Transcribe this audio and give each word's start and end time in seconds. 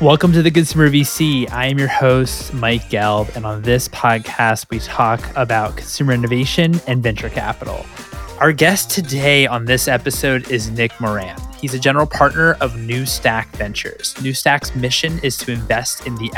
Welcome 0.00 0.32
to 0.34 0.42
the 0.42 0.50
Consumer 0.52 0.88
VC. 0.90 1.50
I 1.50 1.66
am 1.66 1.76
your 1.76 1.88
host, 1.88 2.54
Mike 2.54 2.82
Gelb, 2.82 3.34
and 3.34 3.44
on 3.44 3.62
this 3.62 3.88
podcast, 3.88 4.70
we 4.70 4.78
talk 4.78 5.20
about 5.34 5.76
consumer 5.76 6.12
innovation 6.12 6.80
and 6.86 7.02
venture 7.02 7.28
capital. 7.28 7.84
Our 8.38 8.52
guest 8.52 8.92
today 8.92 9.48
on 9.48 9.64
this 9.64 9.88
episode 9.88 10.52
is 10.52 10.70
Nick 10.70 10.92
Moran. 11.00 11.36
He's 11.60 11.74
a 11.74 11.80
general 11.80 12.06
partner 12.06 12.52
of 12.60 12.78
New 12.78 13.06
Stack 13.06 13.48
Ventures. 13.56 14.14
New 14.22 14.34
Stack's 14.34 14.72
mission 14.76 15.18
is 15.24 15.36
to 15.38 15.50
invest 15.50 16.06
in 16.06 16.14
the 16.14 16.30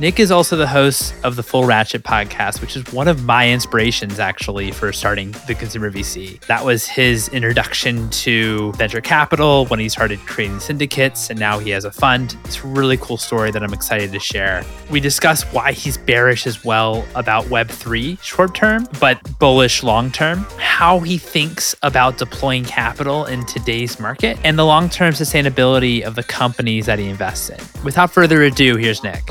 Nick 0.00 0.18
is 0.18 0.30
also 0.30 0.56
the 0.56 0.66
host 0.66 1.14
of 1.24 1.36
the 1.36 1.42
Full 1.42 1.64
Ratchet 1.64 2.02
podcast, 2.02 2.60
which 2.60 2.76
is 2.76 2.90
one 2.92 3.06
of 3.08 3.24
my 3.24 3.50
inspirations 3.50 4.18
actually 4.18 4.70
for 4.70 4.92
starting 4.92 5.32
the 5.46 5.54
Consumer 5.54 5.90
VC. 5.90 6.40
That 6.46 6.64
was 6.64 6.86
his 6.86 7.28
introduction 7.28 8.08
to 8.10 8.72
venture 8.72 9.00
capital 9.00 9.66
when 9.66 9.78
he 9.78 9.88
started 9.88 10.18
creating 10.20 10.60
syndicates, 10.60 11.30
and 11.30 11.38
now 11.38 11.58
he 11.58 11.70
has 11.70 11.84
a 11.84 11.90
fund. 11.90 12.36
It's 12.44 12.62
a 12.64 12.66
really 12.66 12.96
cool 12.96 13.16
story 13.16 13.50
that 13.50 13.62
I'm 13.62 13.74
excited 13.74 14.12
to 14.12 14.18
share. 14.18 14.64
We 14.90 15.00
discuss 15.00 15.42
why 15.52 15.72
he's 15.72 15.98
bearish 15.98 16.46
as 16.46 16.64
well 16.64 17.04
about 17.14 17.44
Web3 17.46 18.22
short 18.22 18.54
term, 18.54 18.88
but 19.00 19.18
bullish 19.38 19.82
long 19.82 20.10
term, 20.10 20.46
how 20.58 21.00
he 21.00 21.18
thinks 21.18 21.74
about 21.82 22.18
deploying 22.18 22.64
capital 22.64 23.26
in 23.26 23.44
today's 23.46 24.00
market, 24.00 24.38
and 24.44 24.58
the 24.58 24.64
long 24.64 24.88
term 24.88 25.12
sustainability 25.12 26.02
of 26.02 26.14
the 26.14 26.22
companies 26.22 26.86
that 26.86 26.98
he 26.98 27.06
invests 27.06 27.50
in. 27.50 27.58
Without 27.84 28.10
further 28.10 28.42
ado, 28.44 28.76
here's 28.76 29.02
Nick. 29.02 29.30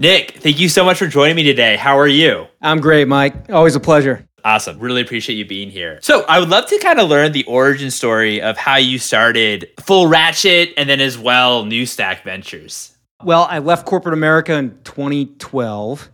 Nick, 0.00 0.38
thank 0.38 0.60
you 0.60 0.68
so 0.68 0.84
much 0.84 0.96
for 0.96 1.08
joining 1.08 1.34
me 1.34 1.42
today. 1.42 1.74
How 1.76 1.98
are 1.98 2.06
you? 2.06 2.46
I'm 2.62 2.80
great, 2.80 3.08
Mike. 3.08 3.50
Always 3.50 3.74
a 3.74 3.80
pleasure. 3.80 4.24
Awesome. 4.44 4.78
Really 4.78 5.00
appreciate 5.00 5.34
you 5.34 5.44
being 5.44 5.70
here. 5.70 5.98
So, 6.02 6.24
I 6.28 6.38
would 6.38 6.48
love 6.48 6.66
to 6.66 6.78
kind 6.78 7.00
of 7.00 7.08
learn 7.08 7.32
the 7.32 7.42
origin 7.46 7.90
story 7.90 8.40
of 8.40 8.56
how 8.56 8.76
you 8.76 9.00
started 9.00 9.68
Full 9.80 10.06
Ratchet 10.06 10.72
and 10.76 10.88
then 10.88 11.00
as 11.00 11.18
well 11.18 11.64
New 11.64 11.84
Stack 11.84 12.22
Ventures. 12.22 12.96
Well, 13.24 13.48
I 13.50 13.58
left 13.58 13.86
corporate 13.86 14.14
America 14.14 14.54
in 14.54 14.78
2012. 14.84 16.10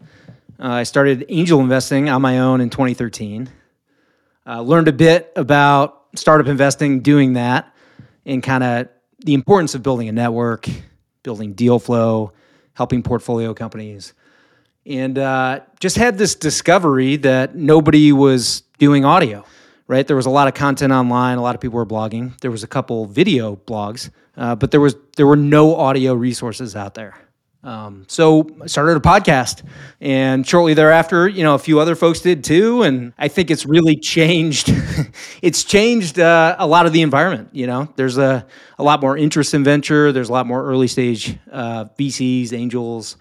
Uh, 0.59 0.67
I 0.67 0.85
started 0.85 1.27
angel 1.29 1.61
investing 1.61 2.09
on 2.09 2.23
my 2.23 2.39
own 2.39 2.63
in 2.63 2.71
2013. 2.71 3.51
Uh, 4.47 4.63
learned 4.63 4.89
a 4.89 4.93
bit 4.93 5.31
about 5.37 6.07
startup 6.17 6.47
investing 6.47 7.01
doing 7.01 7.35
that 7.35 7.71
and 8.25 8.43
kind 8.43 8.65
of 8.65 8.89
the 9.19 9.35
importance 9.35 9.75
of 9.75 9.83
building 9.83 10.09
a 10.09 10.13
network, 10.13 10.67
building 11.23 11.53
deal 11.53 11.79
flow, 11.79 12.33
helping 12.75 13.03
portfolio 13.03 13.55
companies. 13.55 14.13
And 14.87 15.19
uh, 15.19 15.61
just 15.81 15.97
had 15.97 16.19
this 16.19 16.35
discovery 16.35 17.17
that 17.17 17.55
nobody 17.57 18.13
was 18.13 18.63
doing 18.79 19.05
audio, 19.05 19.45
right? 19.89 20.07
There 20.07 20.17
was 20.17 20.27
a 20.27 20.31
lot 20.31 20.47
of 20.47 20.55
content 20.55 20.93
online, 20.93 21.39
a 21.39 21.43
lot 21.43 21.55
of 21.55 21.61
people 21.61 21.77
were 21.77 21.87
blogging. 21.87 22.39
There 22.41 22.51
was 22.51 22.63
a 22.63 22.67
couple 22.67 23.07
video 23.07 23.57
blogs, 23.57 24.11
uh, 24.37 24.55
but 24.57 24.71
there 24.71 24.81
was 24.81 24.97
there 25.17 25.27
were 25.27 25.37
no 25.37 25.77
audio 25.77 26.13
resources 26.15 26.77
out 26.77 26.95
there. 26.95 27.17
Um, 27.65 28.05
so 28.09 28.47
I 28.63 28.67
started 28.67 28.97
a 28.97 29.01
podcast, 29.01 29.63
and 30.01 30.47
shortly 30.47 30.75
thereafter, 30.75 31.27
you 31.27 31.43
know, 31.43 31.55
a 31.55 31.59
few 31.59 31.81
other 31.81 31.95
folks 31.97 32.21
did 32.21 32.45
too. 32.45 32.83
And 32.83 33.15
I 33.19 33.29
think 33.29 33.51
it's 33.51 33.65
really 33.65 33.97
changed. 33.97 34.71
it's 35.43 35.65
changed 35.65 36.21
uh, 36.21 36.57
a 36.59 36.67
lot 36.67 36.87
of 36.87 36.93
the 36.93 37.03
environment. 37.03 37.49
You 37.53 37.67
know, 37.67 37.89
there's 37.97 38.19
a 38.19 38.47
a 38.79 38.83
lot 38.83 39.01
more 39.01 39.17
interest 39.17 39.55
in 39.55 39.65
venture. 39.65 40.13
There's 40.13 40.29
a 40.29 40.33
lot 40.33 40.47
more 40.47 40.65
early 40.65 40.89
stage 40.89 41.39
uh, 41.51 41.87
VCs, 41.99 42.53
angels. 42.53 43.17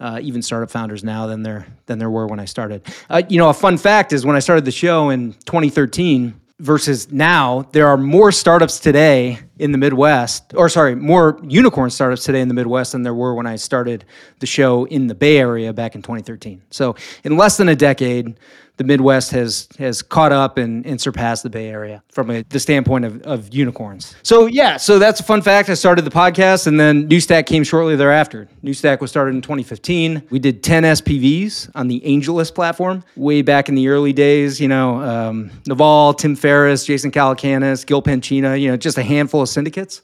Uh, 0.00 0.20
even 0.22 0.40
startup 0.40 0.70
founders 0.70 1.02
now 1.02 1.26
than 1.26 1.42
there 1.42 1.66
than 1.86 1.98
there 1.98 2.08
were 2.08 2.28
when 2.28 2.38
I 2.38 2.44
started. 2.44 2.82
Uh, 3.10 3.22
you 3.28 3.36
know, 3.36 3.48
a 3.48 3.54
fun 3.54 3.76
fact 3.76 4.12
is 4.12 4.24
when 4.24 4.36
I 4.36 4.38
started 4.38 4.64
the 4.64 4.70
show 4.70 5.10
in 5.10 5.32
2013, 5.32 6.40
versus 6.60 7.10
now, 7.12 7.68
there 7.72 7.86
are 7.86 7.96
more 7.96 8.32
startups 8.32 8.80
today 8.80 9.38
in 9.58 9.72
the 9.72 9.78
Midwest, 9.78 10.54
or 10.54 10.68
sorry, 10.68 10.94
more 10.94 11.40
unicorn 11.42 11.90
startups 11.90 12.24
today 12.24 12.40
in 12.40 12.48
the 12.48 12.54
Midwest 12.54 12.92
than 12.92 13.02
there 13.02 13.14
were 13.14 13.34
when 13.34 13.46
I 13.46 13.56
started 13.56 14.04
the 14.38 14.46
show 14.46 14.84
in 14.86 15.06
the 15.06 15.14
Bay 15.14 15.38
Area 15.38 15.72
back 15.72 15.94
in 15.94 16.02
2013. 16.02 16.62
So, 16.70 16.96
in 17.24 17.36
less 17.36 17.56
than 17.56 17.68
a 17.68 17.76
decade, 17.76 18.38
the 18.78 18.84
Midwest 18.84 19.32
has 19.32 19.68
has 19.78 20.02
caught 20.02 20.32
up 20.32 20.56
and, 20.56 20.86
and 20.86 21.00
surpassed 21.00 21.42
the 21.42 21.50
Bay 21.50 21.68
Area 21.68 22.02
from 22.10 22.30
a, 22.30 22.42
the 22.48 22.60
standpoint 22.60 23.04
of, 23.04 23.20
of 23.22 23.52
unicorns. 23.52 24.14
So 24.22 24.46
yeah, 24.46 24.76
so 24.76 24.98
that's 24.98 25.20
a 25.20 25.24
fun 25.24 25.42
fact. 25.42 25.68
I 25.68 25.74
started 25.74 26.04
the 26.04 26.10
podcast, 26.10 26.66
and 26.68 26.78
then 26.78 27.08
Newstack 27.08 27.46
came 27.46 27.64
shortly 27.64 27.96
thereafter. 27.96 28.48
Newstack 28.62 29.00
was 29.00 29.10
started 29.10 29.34
in 29.34 29.42
2015. 29.42 30.22
We 30.30 30.38
did 30.38 30.62
10 30.62 30.84
SPVs 30.84 31.70
on 31.74 31.88
the 31.88 32.00
AngelList 32.00 32.54
platform 32.54 33.04
way 33.16 33.42
back 33.42 33.68
in 33.68 33.74
the 33.74 33.88
early 33.88 34.12
days. 34.12 34.60
You 34.60 34.68
know, 34.68 35.02
um, 35.02 35.50
Naval, 35.66 36.14
Tim 36.14 36.36
Ferriss, 36.36 36.86
Jason 36.86 37.10
Calacanis, 37.10 37.84
Gil 37.84 38.00
Penchina. 38.00 38.58
You 38.58 38.70
know, 38.70 38.76
just 38.76 38.96
a 38.96 39.02
handful 39.02 39.42
of 39.42 39.47
syndicates, 39.48 40.02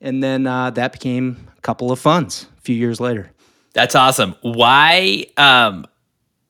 and 0.00 0.22
then 0.22 0.46
uh, 0.46 0.70
that 0.70 0.92
became 0.92 1.48
a 1.56 1.60
couple 1.60 1.92
of 1.92 1.98
funds 1.98 2.46
a 2.58 2.60
few 2.60 2.76
years 2.76 3.00
later. 3.00 3.30
That's 3.72 3.94
awesome. 3.94 4.34
Why? 4.40 5.26
Um, 5.36 5.86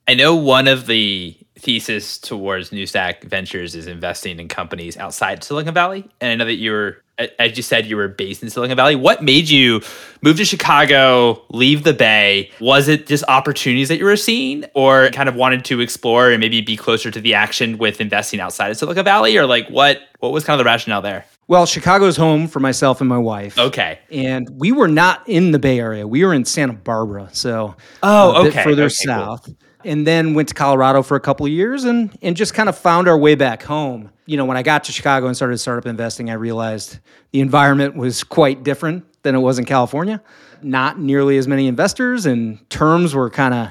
I 0.07 0.15
know 0.15 0.37
one 0.37 0.69
of 0.69 0.87
the 0.87 1.37
thesis 1.59 2.19
towards 2.19 2.71
New 2.71 2.87
Stack 2.87 3.25
Ventures 3.25 3.75
is 3.75 3.87
investing 3.87 4.39
in 4.39 4.47
companies 4.47 4.97
outside 4.97 5.43
Silicon 5.43 5.75
Valley. 5.75 6.09
And 6.21 6.31
I 6.31 6.35
know 6.37 6.45
that 6.45 6.57
you 6.57 6.71
were, 6.71 7.03
as 7.39 7.57
you 7.57 7.63
said, 7.63 7.87
you 7.87 7.97
were 7.97 8.09
based 8.09 8.43
in 8.43 8.51
Silicon 8.51 8.77
Valley. 8.77 8.95
What 8.95 9.25
made 9.25 9.49
you 9.49 9.81
move 10.23 10.37
to 10.37 10.45
Chicago, 10.45 11.43
leave 11.49 11.83
the 11.83 11.95
Bay? 11.95 12.51
Was 12.61 12.89
it 12.89 13.07
just 13.07 13.25
opportunities 13.27 13.89
that 13.89 13.97
you 13.97 14.05
were 14.05 14.17
seeing, 14.17 14.67
or 14.75 15.09
kind 15.11 15.29
of 15.29 15.35
wanted 15.35 15.65
to 15.65 15.81
explore 15.81 16.31
and 16.31 16.41
maybe 16.41 16.61
be 16.61 16.77
closer 16.77 17.11
to 17.11 17.21
the 17.21 17.35
action 17.35 17.79
with 17.79 18.01
investing 18.01 18.39
outside 18.39 18.71
of 18.71 18.77
Silicon 18.77 19.05
Valley, 19.05 19.37
or 19.37 19.47
like 19.47 19.67
what? 19.69 20.03
What 20.21 20.33
was 20.33 20.45
kind 20.45 20.61
of 20.61 20.65
the 20.65 20.69
rationale 20.69 21.03
there? 21.03 21.25
Well, 21.49 21.65
Chicago's 21.65 22.17
home 22.17 22.49
for 22.49 22.59
myself 22.59 23.01
and 23.01 23.09
my 23.09 23.19
wife. 23.19 23.57
Okay. 23.57 24.01
And 24.11 24.49
we 24.53 24.73
were 24.73 24.89
not 24.89 25.29
in 25.29 25.53
the 25.53 25.61
Bay 25.61 25.79
Area. 25.79 26.07
We 26.07 26.25
were 26.25 26.35
in 26.35 26.45
Santa 26.45 26.73
Barbara, 26.73 27.29
so 27.33 27.77
oh, 28.03 28.47
okay, 28.47 28.65
further 28.65 28.85
okay, 28.85 28.95
south. 28.95 29.45
Cool 29.45 29.57
and 29.87 30.05
then 30.05 30.35
went 30.35 30.49
to 30.49 30.55
Colorado 30.55 31.01
for 31.03 31.17
a 31.17 31.21
couple 31.21 31.47
of 31.47 31.53
years 31.53 31.85
and 31.85 32.17
and 32.21 32.37
just 32.37 32.53
kind 32.53 32.69
of 32.69 32.77
found 32.77 33.09
our 33.09 33.17
way 33.17 33.35
back 33.35 33.63
home. 33.63 34.11
You 34.27 34.37
know, 34.37 34.45
when 34.45 34.57
I 34.57 34.63
got 34.63 34.85
to 34.85 34.93
Chicago 34.93 35.29
and 35.29 35.37
started 35.37 35.59
startup 35.59 35.87
investing, 35.87 36.29
I 36.29 36.35
realized 36.35 36.99
the 37.31 37.41
environment 37.41 37.97
was 37.97 38.25
quite 38.25 38.65
different 38.65 39.05
than 39.23 39.35
it 39.35 39.39
was 39.39 39.59
in 39.59 39.65
California. 39.65 40.21
Not 40.61 40.99
nearly 40.99 41.39
as 41.39 41.47
many 41.47 41.69
investors, 41.69 42.27
and 42.27 42.69
terms 42.69 43.15
were 43.15 43.31
kind 43.31 43.55
of 43.55 43.71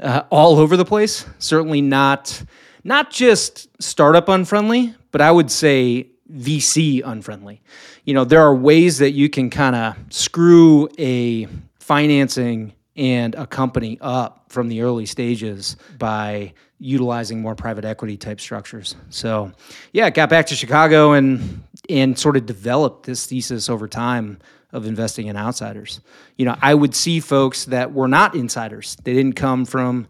uh, 0.00 0.22
all 0.30 0.58
over 0.58 0.76
the 0.76 0.86
place. 0.86 1.26
Certainly 1.38 1.82
not 1.82 2.42
not 2.82 3.10
just 3.10 3.68
startup 3.82 4.28
unfriendly, 4.30 4.94
but 5.12 5.20
I 5.20 5.30
would 5.30 5.50
say 5.50 6.08
VC 6.30 7.02
unfriendly. 7.04 7.62
You 8.04 8.14
know, 8.14 8.24
there 8.24 8.40
are 8.40 8.54
ways 8.54 8.98
that 8.98 9.10
you 9.12 9.28
can 9.28 9.50
kind 9.50 9.76
of 9.76 9.96
screw 10.10 10.88
a 10.98 11.48
financing 11.78 12.74
and 12.96 13.34
a 13.34 13.46
company 13.46 13.98
up 14.00 14.44
from 14.48 14.68
the 14.68 14.82
early 14.82 15.06
stages 15.06 15.76
by 15.98 16.52
utilizing 16.78 17.40
more 17.40 17.54
private 17.54 17.84
equity 17.84 18.16
type 18.16 18.40
structures. 18.40 18.96
So, 19.10 19.52
yeah, 19.92 20.10
got 20.10 20.28
back 20.30 20.46
to 20.46 20.56
Chicago 20.56 21.12
and 21.12 21.62
and 21.88 22.18
sort 22.18 22.36
of 22.36 22.46
developed 22.46 23.06
this 23.06 23.26
thesis 23.26 23.68
over 23.68 23.88
time 23.88 24.38
of 24.72 24.86
investing 24.86 25.26
in 25.26 25.36
outsiders. 25.36 26.00
You 26.36 26.44
know, 26.44 26.56
I 26.60 26.74
would 26.74 26.94
see 26.94 27.20
folks 27.20 27.64
that 27.66 27.92
were 27.92 28.08
not 28.08 28.34
insiders. 28.34 28.96
They 29.02 29.12
didn't 29.12 29.34
come 29.34 29.64
from 29.64 30.06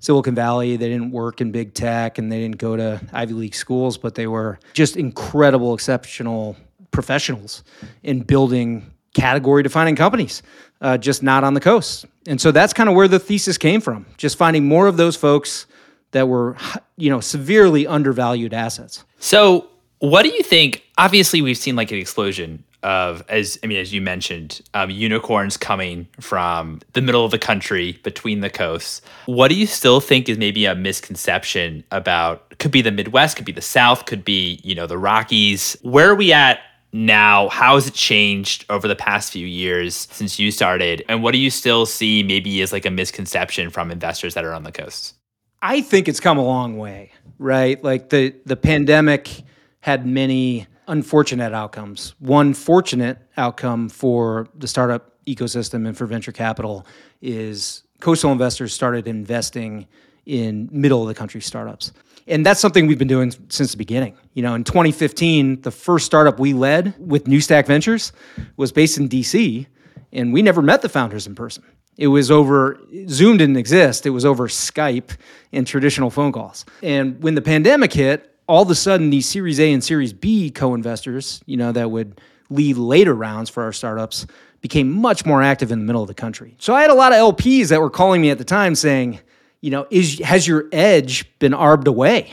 Silicon 0.00 0.34
Valley, 0.34 0.76
they 0.76 0.88
didn't 0.88 1.10
work 1.10 1.40
in 1.40 1.50
big 1.50 1.74
tech 1.74 2.18
and 2.18 2.30
they 2.30 2.40
didn't 2.40 2.58
go 2.58 2.76
to 2.76 3.00
Ivy 3.12 3.34
League 3.34 3.54
schools, 3.54 3.98
but 3.98 4.14
they 4.14 4.26
were 4.26 4.58
just 4.72 4.96
incredible 4.96 5.74
exceptional 5.74 6.56
professionals 6.90 7.64
in 8.02 8.20
building 8.20 8.92
category 9.14 9.62
defining 9.62 9.96
companies, 9.96 10.42
uh, 10.80 10.96
just 10.96 11.22
not 11.22 11.44
on 11.44 11.54
the 11.54 11.60
coast. 11.60 12.06
And 12.26 12.40
so 12.40 12.52
that's 12.52 12.72
kind 12.72 12.88
of 12.88 12.94
where 12.94 13.08
the 13.08 13.18
thesis 13.18 13.58
came 13.58 13.80
from, 13.80 14.06
just 14.16 14.38
finding 14.38 14.66
more 14.66 14.86
of 14.86 14.96
those 14.96 15.16
folks 15.16 15.66
that 16.12 16.28
were, 16.28 16.56
you 16.96 17.10
know, 17.10 17.20
severely 17.20 17.86
undervalued 17.86 18.54
assets. 18.54 19.04
So, 19.18 19.68
what 19.98 20.22
do 20.22 20.28
you 20.28 20.44
think? 20.44 20.84
Obviously, 20.96 21.42
we've 21.42 21.58
seen 21.58 21.74
like 21.74 21.90
an 21.90 21.98
explosion 21.98 22.62
of, 22.82 23.24
as 23.28 23.58
I 23.62 23.66
mean, 23.66 23.78
as 23.78 23.92
you 23.92 24.00
mentioned, 24.00 24.60
um, 24.74 24.90
unicorns 24.90 25.56
coming 25.56 26.08
from 26.20 26.80
the 26.92 27.02
middle 27.02 27.24
of 27.24 27.30
the 27.30 27.38
country 27.38 27.98
between 28.02 28.40
the 28.40 28.50
coasts. 28.50 29.02
What 29.26 29.48
do 29.48 29.54
you 29.54 29.66
still 29.66 30.00
think 30.00 30.28
is 30.28 30.38
maybe 30.38 30.64
a 30.66 30.74
misconception 30.74 31.84
about? 31.90 32.58
Could 32.58 32.70
be 32.70 32.82
the 32.82 32.90
Midwest, 32.90 33.36
could 33.36 33.46
be 33.46 33.52
the 33.52 33.60
South, 33.60 34.06
could 34.06 34.24
be 34.24 34.60
you 34.62 34.74
know 34.74 34.86
the 34.86 34.98
Rockies. 34.98 35.76
Where 35.82 36.10
are 36.10 36.14
we 36.14 36.32
at 36.32 36.60
now 36.92 37.48
how 37.50 37.74
has 37.74 37.86
it 37.86 37.94
changed 37.94 38.64
over 38.70 38.88
the 38.88 38.96
past 38.96 39.32
few 39.32 39.46
years 39.46 40.08
since 40.10 40.38
you 40.38 40.50
started 40.50 41.04
and 41.08 41.22
what 41.22 41.32
do 41.32 41.38
you 41.38 41.50
still 41.50 41.84
see 41.84 42.22
maybe 42.22 42.62
as 42.62 42.72
like 42.72 42.86
a 42.86 42.90
misconception 42.90 43.68
from 43.68 43.90
investors 43.90 44.32
that 44.32 44.42
are 44.42 44.54
on 44.54 44.62
the 44.62 44.72
coast 44.72 45.14
i 45.60 45.82
think 45.82 46.08
it's 46.08 46.18
come 46.18 46.38
a 46.38 46.42
long 46.42 46.78
way 46.78 47.12
right 47.38 47.84
like 47.84 48.08
the 48.08 48.34
the 48.46 48.56
pandemic 48.56 49.42
had 49.80 50.06
many 50.06 50.66
unfortunate 50.88 51.52
outcomes 51.52 52.14
one 52.18 52.54
fortunate 52.54 53.18
outcome 53.36 53.88
for 53.88 54.48
the 54.56 54.66
startup 54.66 55.12
ecosystem 55.26 55.86
and 55.86 55.96
for 55.96 56.06
venture 56.06 56.32
capital 56.32 56.86
is 57.20 57.84
coastal 58.00 58.32
investors 58.32 58.72
started 58.72 59.06
investing 59.06 59.86
in 60.26 60.68
middle 60.70 61.02
of 61.02 61.08
the 61.08 61.14
country 61.14 61.40
startups. 61.40 61.92
And 62.26 62.44
that's 62.44 62.60
something 62.60 62.86
we've 62.86 62.98
been 62.98 63.08
doing 63.08 63.32
since 63.48 63.70
the 63.70 63.78
beginning. 63.78 64.14
You 64.34 64.42
know, 64.42 64.54
in 64.54 64.62
2015, 64.62 65.62
the 65.62 65.70
first 65.70 66.04
startup 66.04 66.38
we 66.38 66.52
led 66.52 66.94
with 66.98 67.26
New 67.26 67.40
Stack 67.40 67.66
Ventures 67.66 68.12
was 68.58 68.70
based 68.70 68.98
in 68.98 69.08
DC, 69.08 69.66
and 70.12 70.32
we 70.32 70.42
never 70.42 70.60
met 70.60 70.82
the 70.82 70.90
founders 70.90 71.26
in 71.26 71.34
person. 71.34 71.64
It 71.96 72.08
was 72.08 72.30
over 72.30 72.78
Zoom 73.08 73.38
didn't 73.38 73.56
exist. 73.56 74.06
It 74.06 74.10
was 74.10 74.24
over 74.24 74.46
Skype 74.46 75.16
and 75.52 75.66
traditional 75.66 76.10
phone 76.10 76.30
calls. 76.30 76.64
And 76.82 77.20
when 77.22 77.34
the 77.34 77.42
pandemic 77.42 77.92
hit, 77.92 78.27
all 78.48 78.62
of 78.62 78.70
a 78.70 78.74
sudden 78.74 79.10
these 79.10 79.28
Series 79.28 79.60
A 79.60 79.72
and 79.72 79.84
Series 79.84 80.12
B 80.12 80.50
co-investors, 80.50 81.42
you 81.46 81.56
know, 81.56 81.70
that 81.72 81.90
would 81.90 82.20
lead 82.50 82.76
later 82.78 83.14
rounds 83.14 83.50
for 83.50 83.62
our 83.62 83.72
startups 83.72 84.26
became 84.60 84.90
much 84.90 85.24
more 85.24 85.42
active 85.42 85.70
in 85.70 85.78
the 85.78 85.84
middle 85.84 86.02
of 86.02 86.08
the 86.08 86.14
country. 86.14 86.56
So 86.58 86.74
I 86.74 86.80
had 86.80 86.90
a 86.90 86.94
lot 86.94 87.12
of 87.12 87.36
LPs 87.36 87.68
that 87.68 87.80
were 87.80 87.90
calling 87.90 88.20
me 88.20 88.30
at 88.30 88.38
the 88.38 88.44
time 88.44 88.74
saying, 88.74 89.20
you 89.60 89.70
know, 89.70 89.86
is 89.90 90.18
has 90.20 90.46
your 90.46 90.66
edge 90.72 91.26
been 91.38 91.54
arbed 91.54 91.86
away? 91.86 92.30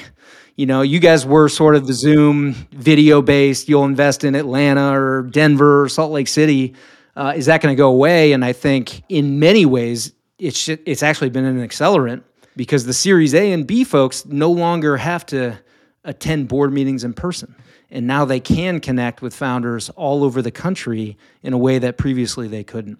You 0.56 0.66
know, 0.66 0.82
you 0.82 1.00
guys 1.00 1.26
were 1.26 1.50
sort 1.50 1.76
of 1.76 1.86
the 1.86 1.94
Zoom 1.94 2.54
video 2.72 3.22
based. 3.22 3.68
You'll 3.68 3.84
invest 3.84 4.24
in 4.24 4.36
Atlanta 4.36 4.98
or 4.98 5.24
Denver 5.24 5.84
or 5.84 5.90
Salt 5.90 6.14
Lake 6.14 6.30
City. 6.30 6.76
Uh, 7.16 7.34
is 7.36 7.48
that 7.48 7.62
going 7.62 7.76
to 7.76 7.78
go 7.78 7.90
away? 7.90 8.32
And 8.32 8.46
I 8.46 8.54
think 8.54 9.04
in 9.10 9.40
many 9.40 9.66
ways, 9.66 10.14
it's 10.40 10.70
it's 10.70 11.04
actually 11.04 11.30
been 11.30 11.46
an 11.46 11.66
accelerant 11.68 12.24
because 12.56 12.86
the 12.86 12.94
Series 12.94 13.34
A 13.34 13.52
and 13.52 13.68
B 13.68 13.84
folks 13.84 14.26
no 14.26 14.50
longer 14.50 14.96
have 14.98 15.26
to 15.28 15.60
attend 16.06 16.48
board 16.48 16.72
meetings 16.72 17.04
in 17.04 17.13
person. 17.13 17.56
And 17.92 18.07
now 18.07 18.25
they 18.25 18.40
can 18.40 18.80
connect 18.80 19.22
with 19.22 19.36
founders 19.36 19.90
all 19.92 20.24
over 20.24 20.42
the 20.42 20.52
country 20.52 21.18
in 21.44 21.54
a 21.54 21.57
way 21.57 21.80
that 21.80 21.98
previously 21.98 22.48
they 22.48 22.63
couldn't 22.63 23.00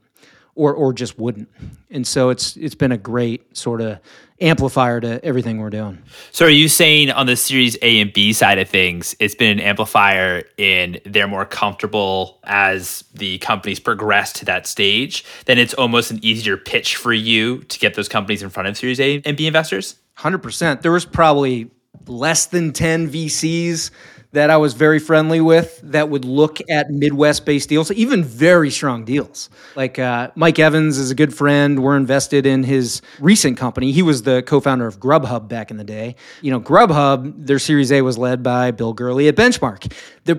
or 0.56 0.74
or 0.74 0.94
just 0.94 1.20
wouldn't. 1.20 1.50
And 1.92 2.08
so 2.08 2.30
it's 2.30 2.58
it's 2.58 2.76
been 2.76 2.92
a 2.92 2.98
great 2.98 3.56
sort 3.56 3.82
of 3.82 4.00
amplifier 4.42 5.00
to 5.00 5.24
everything 5.24 5.60
we're 5.60 5.70
doing. 5.70 6.02
So 6.32 6.46
are 6.46 6.50
you 6.50 6.68
saying 6.68 7.12
on 7.12 7.26
the 7.26 7.36
series 7.36 7.78
A 7.82 8.00
and 8.00 8.12
B 8.12 8.34
side 8.34 8.58
of 8.58 8.68
things, 8.68 9.16
it's 9.20 9.36
been 9.36 9.60
an 9.60 9.66
amplifier 9.66 10.44
in 10.58 11.00
they're 11.06 11.28
more 11.28 11.46
comfortable 11.46 12.40
as 12.44 13.04
the 13.14 13.38
companies 13.40 13.80
progress 13.80 14.34
to 14.34 14.46
that 14.46 14.68
stage, 14.68 15.24
then 15.46 15.58
it's 15.58 15.74
almost 15.74 16.12
an 16.12 16.20
easier 16.22 16.58
pitch 16.58 16.96
for 16.96 17.14
you 17.14 17.60
to 17.60 17.80
get 17.80 17.94
those 17.96 18.10
companies 18.10 18.42
in 18.42 18.50
front 18.50 18.68
of 18.68 18.78
series 18.78 19.00
A 19.00 19.22
and 19.26 19.38
B 19.38 19.48
investors? 19.48 19.96
100%. 20.18 20.82
There 20.82 20.94
was 20.94 21.06
probably 21.06 21.70
less 22.08 22.46
than 22.48 22.74
10 22.74 23.10
VCs 23.10 23.92
that 24.36 24.50
I 24.50 24.58
was 24.58 24.74
very 24.74 25.00
friendly 25.00 25.42
with 25.42 25.80
that 25.84 26.10
would 26.10 26.26
look 26.26 26.60
at 26.70 26.90
Midwest 26.92 27.46
based 27.46 27.70
deals, 27.70 27.90
even 27.92 28.24
very 28.24 28.70
strong 28.70 29.04
deals. 29.04 29.50
Like 29.76 29.98
uh, 29.98 30.32
Mike 30.36 30.60
Evans 30.60 30.98
is 30.98 31.10
a 31.10 31.16
good 31.16 31.34
friend. 31.34 31.82
We're 31.82 31.98
invested 31.98 32.46
in 32.46 32.64
his 32.64 33.02
recent 33.20 33.58
company. 33.58 33.92
He 33.92 34.04
was 34.04 34.24
the 34.24 34.44
co 34.44 34.60
founder 34.60 34.86
of 34.88 35.00
Grubhub 35.00 35.48
back 35.48 35.72
in 35.72 35.78
the 35.78 35.84
day. 35.84 36.16
You 36.42 36.52
know, 36.52 36.60
Grubhub, 36.60 37.48
their 37.48 37.60
Series 37.60 37.92
A 37.92 38.02
was 38.02 38.18
led 38.18 38.44
by 38.44 38.72
Bill 38.72 38.94
Gurley 38.94 39.28
at 39.28 39.36
Benchmark. 39.36 39.92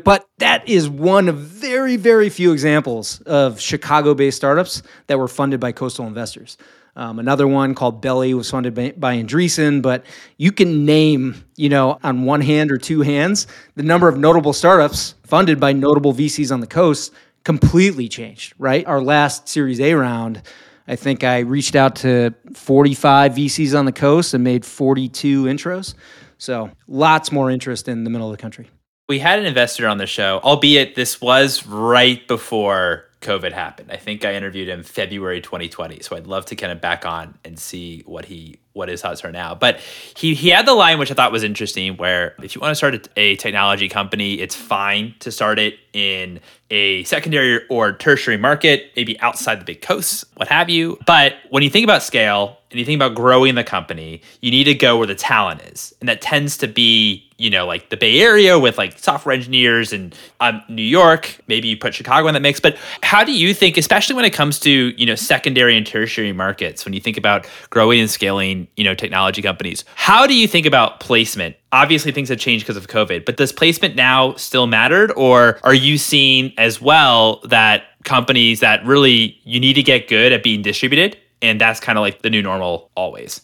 but 0.04 0.28
that 0.38 0.68
is 0.68 0.88
one 0.88 1.28
of 1.28 1.38
very, 1.38 1.96
very 1.96 2.28
few 2.28 2.52
examples 2.52 3.20
of 3.22 3.60
Chicago 3.60 4.14
based 4.14 4.36
startups 4.36 4.82
that 5.06 5.18
were 5.18 5.28
funded 5.28 5.58
by 5.58 5.72
coastal 5.72 6.06
investors. 6.06 6.58
Um, 6.96 7.18
another 7.18 7.46
one 7.46 7.74
called 7.74 8.00
Belly 8.00 8.32
was 8.32 8.50
funded 8.50 8.74
by, 8.74 8.94
by 8.96 9.16
Andreessen, 9.16 9.82
but 9.82 10.04
you 10.38 10.50
can 10.50 10.86
name, 10.86 11.44
you 11.54 11.68
know, 11.68 11.98
on 12.02 12.24
one 12.24 12.40
hand 12.40 12.72
or 12.72 12.78
two 12.78 13.02
hands, 13.02 13.46
the 13.74 13.82
number 13.82 14.08
of 14.08 14.18
notable 14.18 14.54
startups 14.54 15.14
funded 15.22 15.60
by 15.60 15.74
notable 15.74 16.14
VCs 16.14 16.50
on 16.50 16.60
the 16.60 16.66
coast 16.66 17.12
completely 17.44 18.08
changed, 18.08 18.54
right? 18.58 18.86
Our 18.86 19.02
last 19.02 19.46
Series 19.46 19.78
A 19.78 19.92
round, 19.94 20.42
I 20.88 20.96
think 20.96 21.22
I 21.22 21.40
reached 21.40 21.76
out 21.76 21.96
to 21.96 22.34
45 22.54 23.32
VCs 23.34 23.78
on 23.78 23.84
the 23.84 23.92
coast 23.92 24.32
and 24.32 24.42
made 24.42 24.64
42 24.64 25.44
intros. 25.44 25.94
So 26.38 26.70
lots 26.88 27.30
more 27.30 27.50
interest 27.50 27.88
in 27.88 28.04
the 28.04 28.10
middle 28.10 28.30
of 28.30 28.36
the 28.36 28.40
country. 28.40 28.70
We 29.08 29.18
had 29.18 29.38
an 29.38 29.44
investor 29.44 29.86
on 29.86 29.98
the 29.98 30.06
show, 30.06 30.40
albeit 30.42 30.94
this 30.94 31.20
was 31.20 31.66
right 31.66 32.26
before 32.26 33.05
COVID 33.26 33.52
happened. 33.52 33.90
I 33.90 33.96
think 33.96 34.24
I 34.24 34.34
interviewed 34.34 34.68
him 34.68 34.82
February 34.82 35.40
2020. 35.40 36.00
So 36.00 36.16
I'd 36.16 36.26
love 36.26 36.46
to 36.46 36.56
kind 36.56 36.72
of 36.72 36.80
back 36.80 37.04
on 37.04 37.36
and 37.44 37.58
see 37.58 38.02
what 38.06 38.24
he 38.26 38.58
what 38.72 38.88
his 38.88 39.00
thoughts 39.02 39.24
are 39.24 39.32
now. 39.32 39.54
But 39.54 39.80
he 40.14 40.34
he 40.34 40.50
had 40.50 40.66
the 40.66 40.74
line 40.74 40.98
which 40.98 41.10
I 41.10 41.14
thought 41.14 41.32
was 41.32 41.42
interesting 41.42 41.96
where 41.96 42.34
if 42.42 42.54
you 42.54 42.60
want 42.60 42.70
to 42.70 42.76
start 42.76 43.08
a, 43.16 43.36
technology 43.36 43.88
company, 43.88 44.34
it's 44.34 44.54
fine 44.54 45.14
to 45.20 45.32
start 45.32 45.58
it 45.58 45.78
in 45.92 46.40
a 46.70 47.02
secondary 47.04 47.66
or 47.68 47.92
tertiary 47.92 48.36
market, 48.36 48.92
maybe 48.96 49.18
outside 49.20 49.60
the 49.60 49.64
big 49.64 49.82
coasts, 49.82 50.24
what 50.36 50.48
have 50.48 50.68
you. 50.68 50.98
But 51.06 51.34
when 51.50 51.62
you 51.62 51.70
think 51.70 51.84
about 51.84 52.02
scale 52.02 52.58
and 52.70 52.78
you 52.78 52.86
think 52.86 52.98
about 52.98 53.14
growing 53.14 53.54
the 53.54 53.64
company, 53.64 54.22
you 54.40 54.50
need 54.50 54.64
to 54.64 54.74
go 54.74 54.98
where 54.98 55.06
the 55.06 55.14
talent 55.14 55.62
is. 55.62 55.94
And 56.00 56.08
that 56.08 56.20
tends 56.20 56.58
to 56.58 56.68
be, 56.68 57.25
you 57.38 57.50
know, 57.50 57.66
like 57.66 57.90
the 57.90 57.96
Bay 57.96 58.20
Area 58.20 58.58
with 58.58 58.78
like 58.78 58.98
software 58.98 59.34
engineers 59.34 59.92
and 59.92 60.14
um, 60.40 60.62
New 60.68 60.82
York, 60.82 61.38
maybe 61.48 61.68
you 61.68 61.76
put 61.76 61.94
Chicago 61.94 62.28
in 62.28 62.34
that 62.34 62.40
mix. 62.40 62.60
But 62.60 62.76
how 63.02 63.24
do 63.24 63.32
you 63.32 63.52
think, 63.52 63.76
especially 63.76 64.16
when 64.16 64.24
it 64.24 64.32
comes 64.32 64.58
to, 64.60 64.70
you 64.70 65.06
know, 65.06 65.14
secondary 65.14 65.76
and 65.76 65.86
tertiary 65.86 66.32
markets, 66.32 66.84
when 66.84 66.94
you 66.94 67.00
think 67.00 67.16
about 67.16 67.46
growing 67.70 68.00
and 68.00 68.10
scaling, 68.10 68.68
you 68.76 68.84
know, 68.84 68.94
technology 68.94 69.42
companies, 69.42 69.84
how 69.94 70.26
do 70.26 70.34
you 70.34 70.48
think 70.48 70.66
about 70.66 71.00
placement 71.00 71.56
obviously 71.72 72.10
things 72.10 72.30
have 72.30 72.38
changed 72.38 72.64
because 72.64 72.76
of 72.76 72.86
COVID, 72.88 73.26
but 73.26 73.36
does 73.36 73.52
placement 73.52 73.96
now 73.96 74.34
still 74.36 74.66
matter? 74.66 75.12
Or 75.12 75.58
are 75.62 75.74
you 75.74 75.98
seeing 75.98 76.54
as 76.56 76.80
well 76.80 77.40
that 77.44 77.84
companies 78.04 78.60
that 78.60 78.84
really 78.86 79.38
you 79.44 79.60
need 79.60 79.74
to 79.74 79.82
get 79.82 80.08
good 80.08 80.32
at 80.32 80.42
being 80.42 80.62
distributed? 80.62 81.18
And 81.42 81.60
that's 81.60 81.78
kind 81.80 81.98
of 81.98 82.02
like 82.02 82.22
the 82.22 82.30
new 82.30 82.40
normal 82.40 82.90
always. 82.96 83.42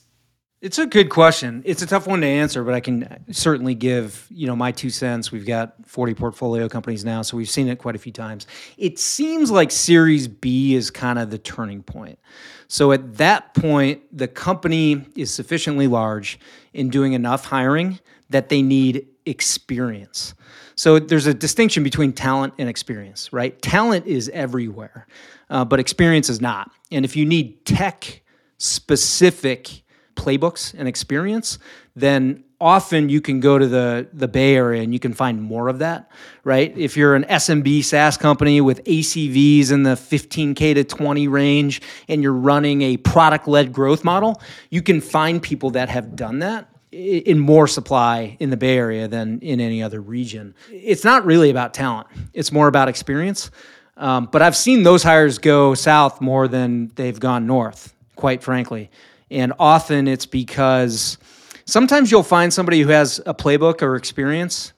It's 0.62 0.78
a 0.78 0.86
good 0.86 1.10
question. 1.10 1.60
It's 1.66 1.82
a 1.82 1.88
tough 1.88 2.06
one 2.06 2.20
to 2.20 2.26
answer, 2.28 2.62
but 2.62 2.72
I 2.72 2.78
can 2.78 3.24
certainly 3.32 3.74
give, 3.74 4.28
you 4.30 4.46
know, 4.46 4.54
my 4.54 4.70
two 4.70 4.90
cents. 4.90 5.32
We've 5.32 5.44
got 5.44 5.74
40 5.86 6.14
portfolio 6.14 6.68
companies 6.68 7.04
now, 7.04 7.22
so 7.22 7.36
we've 7.36 7.50
seen 7.50 7.66
it 7.66 7.80
quite 7.80 7.96
a 7.96 7.98
few 7.98 8.12
times. 8.12 8.46
It 8.78 9.00
seems 9.00 9.50
like 9.50 9.72
Series 9.72 10.28
B 10.28 10.76
is 10.76 10.88
kind 10.88 11.18
of 11.18 11.30
the 11.30 11.38
turning 11.38 11.82
point. 11.82 12.20
So 12.68 12.92
at 12.92 13.16
that 13.16 13.54
point, 13.54 14.02
the 14.16 14.28
company 14.28 15.04
is 15.16 15.34
sufficiently 15.34 15.88
large 15.88 16.38
in 16.72 16.90
doing 16.90 17.14
enough 17.14 17.44
hiring 17.44 17.98
that 18.30 18.48
they 18.48 18.62
need 18.62 19.08
experience. 19.26 20.32
So 20.76 21.00
there's 21.00 21.26
a 21.26 21.34
distinction 21.34 21.82
between 21.82 22.12
talent 22.12 22.54
and 22.58 22.68
experience, 22.68 23.32
right? 23.32 23.60
Talent 23.62 24.06
is 24.06 24.28
everywhere, 24.28 25.08
uh, 25.50 25.64
but 25.64 25.80
experience 25.80 26.28
is 26.28 26.40
not. 26.40 26.70
And 26.92 27.04
if 27.04 27.16
you 27.16 27.26
need 27.26 27.64
tech 27.64 28.22
specific 28.58 29.82
playbooks 30.14 30.74
and 30.76 30.88
experience, 30.88 31.58
then 31.96 32.44
often 32.60 33.08
you 33.08 33.20
can 33.20 33.40
go 33.40 33.58
to 33.58 33.66
the 33.66 34.06
the 34.12 34.28
Bay 34.28 34.54
Area 34.54 34.82
and 34.82 34.92
you 34.92 35.00
can 35.00 35.12
find 35.12 35.42
more 35.42 35.68
of 35.68 35.80
that, 35.80 36.10
right? 36.44 36.76
If 36.78 36.96
you're 36.96 37.14
an 37.14 37.24
SMB 37.24 37.84
SaaS 37.84 38.16
company 38.16 38.60
with 38.60 38.84
ACVs 38.84 39.72
in 39.72 39.82
the 39.82 39.94
15k 39.94 40.74
to 40.74 40.84
20 40.84 41.28
range 41.28 41.82
and 42.08 42.22
you're 42.22 42.32
running 42.32 42.82
a 42.82 42.96
product-led 42.98 43.72
growth 43.72 44.04
model, 44.04 44.40
you 44.70 44.80
can 44.80 45.00
find 45.00 45.42
people 45.42 45.70
that 45.70 45.88
have 45.88 46.14
done 46.14 46.38
that 46.38 46.68
in 46.92 47.38
more 47.38 47.66
supply 47.66 48.36
in 48.38 48.50
the 48.50 48.56
Bay 48.56 48.76
Area 48.76 49.08
than 49.08 49.40
in 49.40 49.60
any 49.60 49.82
other 49.82 50.00
region. 50.00 50.54
It's 50.70 51.04
not 51.04 51.24
really 51.24 51.50
about 51.50 51.74
talent, 51.74 52.06
it's 52.32 52.52
more 52.52 52.68
about 52.68 52.88
experience. 52.88 53.50
Um, 53.96 54.28
but 54.32 54.40
I've 54.40 54.56
seen 54.56 54.84
those 54.84 55.02
hires 55.02 55.38
go 55.38 55.74
south 55.74 56.20
more 56.20 56.48
than 56.48 56.90
they've 56.94 57.18
gone 57.18 57.46
north, 57.46 57.92
quite 58.16 58.42
frankly. 58.42 58.90
And 59.32 59.52
often 59.58 60.06
it's 60.06 60.26
because 60.26 61.18
sometimes 61.64 62.10
you'll 62.10 62.22
find 62.22 62.52
somebody 62.52 62.80
who 62.80 62.90
has 62.90 63.20
a 63.26 63.34
playbook 63.34 63.82
or 63.82 63.96
experience 63.96 64.72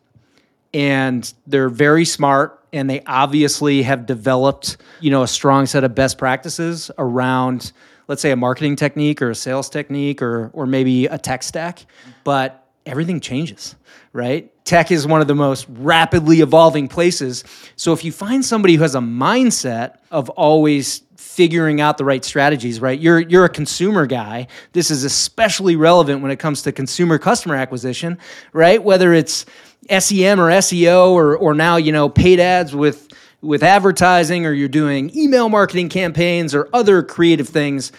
and 0.73 1.32
they're 1.46 1.68
very 1.68 2.04
smart 2.04 2.64
and 2.73 2.88
they 2.88 3.02
obviously 3.06 3.82
have 3.82 4.06
developed, 4.06 4.78
you 5.00 5.11
know, 5.11 5.23
a 5.23 5.28
strong 5.28 5.66
set 5.66 5.84
of 5.84 5.94
best 5.94 6.18
practices 6.18 6.90
around 6.99 7.73
let's 8.08 8.20
say 8.23 8.30
a 8.30 8.37
marketing 8.37 8.76
technique 8.76 9.23
or 9.23 9.30
a 9.30 9.34
sales 9.34 9.68
technique 9.70 10.20
or 10.23 10.50
or 10.52 10.66
maybe 10.66 11.06
a 11.06 11.18
tech 11.18 11.42
stack, 11.42 11.87
but 12.23 12.68
everything 12.87 13.20
changes, 13.20 13.76
right? 14.12 14.52
Tech 14.64 14.90
is 14.90 15.06
one 15.06 15.20
of 15.20 15.26
the 15.26 15.34
most 15.34 15.66
rapidly 15.70 16.40
evolving 16.40 16.88
places. 16.88 17.44
So 17.76 17.92
if 17.92 18.04
you 18.04 18.12
find 18.12 18.44
somebody 18.44 18.75
who 18.75 18.82
has 18.82 18.94
a 18.94 19.00
mindset 19.00 19.96
of 20.11 20.28
always 20.30 21.02
figuring 21.34 21.80
out 21.80 21.98
the 21.98 22.04
right 22.04 22.24
strategies, 22.24 22.80
right? 22.80 22.98
You're 22.98 23.18
you're 23.18 23.44
a 23.44 23.48
consumer 23.48 24.06
guy. 24.06 24.46
This 24.72 24.90
is 24.90 25.02
especially 25.02 25.74
relevant 25.74 26.22
when 26.22 26.30
it 26.30 26.38
comes 26.38 26.62
to 26.62 26.72
consumer 26.72 27.18
customer 27.18 27.56
acquisition, 27.56 28.18
right? 28.52 28.82
Whether 28.82 29.12
it's 29.12 29.44
SEM 29.90 30.40
or 30.40 30.50
SEO 30.50 31.10
or 31.10 31.36
or 31.36 31.52
now, 31.54 31.76
you 31.76 31.90
know, 31.90 32.08
paid 32.08 32.38
ads 32.38 32.74
with 32.74 33.08
with 33.42 33.62
advertising 33.62 34.46
or 34.46 34.52
you're 34.52 34.68
doing 34.68 35.14
email 35.16 35.48
marketing 35.48 35.88
campaigns 35.88 36.54
or 36.54 36.68
other 36.72 37.02
creative 37.02 37.48
things, 37.48 37.90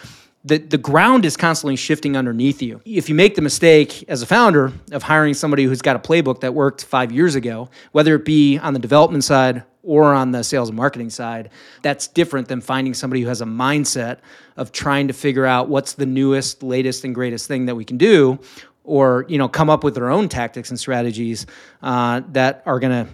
the, 0.46 0.58
the 0.58 0.78
ground 0.78 1.24
is 1.24 1.36
constantly 1.36 1.74
shifting 1.74 2.16
underneath 2.16 2.62
you. 2.62 2.80
If 2.84 3.08
you 3.08 3.16
make 3.16 3.34
the 3.34 3.42
mistake 3.42 4.04
as 4.08 4.22
a 4.22 4.26
founder 4.26 4.72
of 4.92 5.02
hiring 5.02 5.34
somebody 5.34 5.64
who's 5.64 5.82
got 5.82 5.96
a 5.96 5.98
playbook 5.98 6.40
that 6.40 6.54
worked 6.54 6.84
five 6.84 7.10
years 7.10 7.34
ago, 7.34 7.68
whether 7.90 8.14
it 8.14 8.24
be 8.24 8.56
on 8.58 8.72
the 8.72 8.78
development 8.78 9.24
side 9.24 9.64
or 9.82 10.14
on 10.14 10.30
the 10.30 10.44
sales 10.44 10.68
and 10.68 10.76
marketing 10.76 11.10
side. 11.10 11.50
That's 11.82 12.06
different 12.06 12.46
than 12.46 12.60
finding 12.60 12.94
somebody 12.94 13.22
who 13.22 13.28
has 13.28 13.40
a 13.40 13.46
mindset 13.46 14.18
of 14.56 14.70
trying 14.70 15.08
to 15.08 15.14
figure 15.14 15.46
out 15.46 15.68
what's 15.68 15.94
the 15.94 16.06
newest, 16.06 16.62
latest, 16.62 17.04
and 17.04 17.14
greatest 17.14 17.48
thing 17.48 17.66
that 17.66 17.74
we 17.74 17.84
can 17.84 17.96
do, 17.96 18.38
or 18.84 19.24
you 19.28 19.38
know, 19.38 19.48
come 19.48 19.68
up 19.68 19.82
with 19.82 19.94
their 19.94 20.10
own 20.10 20.28
tactics 20.28 20.70
and 20.70 20.78
strategies 20.78 21.46
uh, 21.82 22.20
that 22.32 22.62
are 22.66 22.78
going 22.78 23.06
to 23.06 23.12